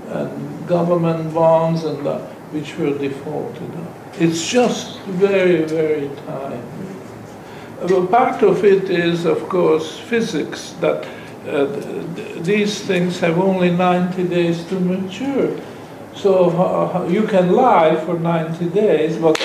and 0.08 0.68
government 0.68 1.32
bonds 1.32 1.84
and 1.84 2.04
the, 2.04 2.18
which 2.52 2.76
were 2.76 2.96
defaulted. 2.98 3.70
It's 4.18 4.46
just 4.46 5.00
very, 5.00 5.64
very 5.64 6.10
tiny. 6.26 6.62
Well, 7.88 8.06
part 8.06 8.42
of 8.42 8.64
it 8.64 8.90
is, 8.90 9.24
of 9.24 9.48
course, 9.48 9.98
physics, 9.98 10.72
that 10.80 11.06
uh, 11.46 11.66
th- 12.14 12.42
these 12.42 12.80
things 12.80 13.20
have 13.20 13.38
only 13.38 13.70
90 13.70 14.24
days 14.28 14.64
to 14.64 14.80
mature. 14.80 15.60
So 16.14 16.50
uh, 16.50 17.06
you 17.08 17.24
can 17.24 17.52
lie 17.52 17.96
for 17.96 18.18
90 18.18 18.70
days, 18.70 19.18
but 19.18 19.38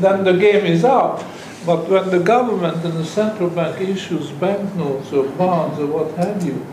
then 0.00 0.24
the 0.24 0.34
game 0.34 0.66
is 0.66 0.84
up. 0.84 1.22
But 1.68 1.86
when 1.90 2.08
the 2.08 2.20
government 2.20 2.82
and 2.82 2.94
the 2.94 3.04
central 3.04 3.50
bank 3.50 3.78
issues 3.78 4.30
banknotes 4.30 5.12
or 5.12 5.28
bonds 5.28 5.78
or 5.78 5.84
what 5.84 6.16
have 6.16 6.42
you, 6.42 6.66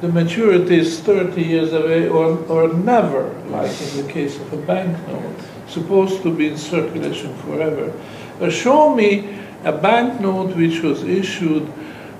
the 0.00 0.08
maturity 0.08 0.80
is 0.80 0.98
30 0.98 1.40
years 1.40 1.72
away 1.72 2.08
or, 2.08 2.36
or 2.48 2.74
never, 2.74 3.32
like 3.46 3.70
in 3.80 4.04
the 4.04 4.12
case 4.12 4.40
of 4.40 4.52
a 4.52 4.56
banknote, 4.56 5.36
supposed 5.68 6.24
to 6.24 6.34
be 6.34 6.48
in 6.48 6.58
circulation 6.58 7.32
forever. 7.44 7.92
Uh, 8.40 8.50
show 8.50 8.92
me 8.92 9.38
a 9.62 9.70
banknote 9.70 10.56
which 10.56 10.82
was 10.82 11.04
issued, 11.04 11.72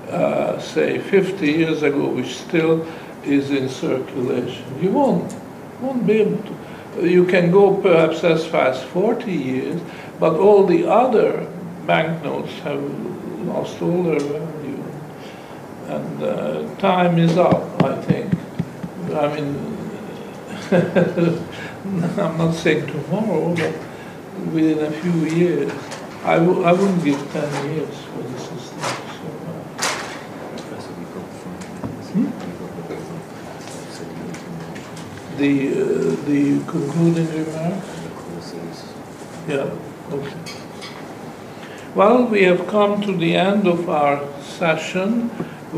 uh, 0.09 0.57
say, 0.57 0.99
50 0.99 1.45
years 1.45 1.83
ago, 1.83 2.07
which 2.07 2.37
still 2.37 2.87
is 3.25 3.51
in 3.51 3.67
circulation. 3.67 4.63
You 4.81 4.91
won't, 4.91 5.35
won't 5.81 6.07
be 6.07 6.21
able 6.21 6.41
to. 6.43 7.09
You 7.09 7.25
can 7.25 7.51
go 7.51 7.75
perhaps 7.75 8.23
as 8.23 8.45
far 8.45 8.67
as 8.67 8.81
40 8.81 9.29
years, 9.29 9.81
but 10.17 10.39
all 10.39 10.65
the 10.65 10.89
other 10.89 11.45
banknotes 11.91 12.53
have 12.59 12.81
lost 13.45 13.81
all 13.81 14.03
their 14.03 14.19
value. 14.21 14.83
And 15.95 16.23
uh, 16.23 16.75
time 16.77 17.19
is 17.19 17.37
up, 17.37 17.83
I 17.83 17.95
think. 18.07 18.33
I 19.23 19.25
mean, 19.35 19.49
I'm 22.23 22.37
not 22.37 22.53
saying 22.55 22.87
tomorrow, 22.87 23.53
but 23.55 23.73
within 24.53 24.79
a 24.85 24.91
few 25.01 25.17
years. 25.39 25.69
I 26.23 26.37
w- 26.37 26.63
I 26.63 26.71
wouldn't 26.71 27.03
give 27.03 27.19
10 27.33 27.73
years 27.73 27.95
for 28.11 28.21
the 28.31 28.39
system. 28.39 28.79
So, 29.17 29.27
uh, 29.49 30.71
the, 35.37 35.51
uh, 35.71 36.25
the 36.29 36.41
concluding 36.71 37.29
remarks? 37.45 37.87
Yeah, 39.49 39.69
okay. 40.15 40.60
Well, 41.93 42.23
we 42.23 42.43
have 42.43 42.67
come 42.67 43.01
to 43.01 43.11
the 43.11 43.35
end 43.35 43.67
of 43.67 43.89
our 43.89 44.21
session. 44.41 45.29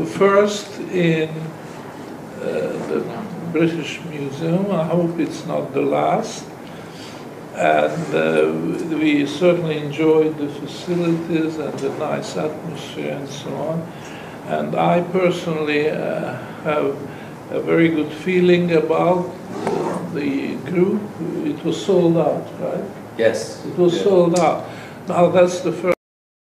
First 0.06 0.78
in 0.78 1.28
uh, 2.40 2.44
the 2.88 3.04
British 3.50 4.00
Museum. 4.04 4.70
I 4.70 4.84
hope 4.84 5.18
it's 5.18 5.44
not 5.44 5.72
the 5.74 5.82
last. 5.82 6.44
And 7.54 8.14
uh, 8.14 8.96
we 8.96 9.26
certainly 9.26 9.78
enjoyed 9.78 10.38
the 10.38 10.48
facilities 10.48 11.58
and 11.58 11.76
the 11.80 11.90
nice 11.98 12.36
atmosphere 12.36 13.14
and 13.14 13.28
so 13.28 13.52
on. 13.56 13.92
And 14.46 14.76
I 14.76 15.00
personally 15.00 15.88
uh, 15.90 16.34
have 16.62 16.96
a 17.50 17.60
very 17.60 17.88
good 17.88 18.12
feeling 18.12 18.72
about 18.72 19.30
the 20.14 20.54
group. 20.70 21.00
It 21.44 21.64
was 21.64 21.84
sold 21.84 22.16
out, 22.18 22.46
right? 22.60 22.84
Yes. 23.18 23.64
It 23.66 23.76
was 23.76 23.96
Yeah. 23.96 24.02
sold 24.04 24.38
out. 24.38 24.64
Now, 25.08 25.28
that's 25.28 25.60
the 25.60 25.72
first 25.72 25.94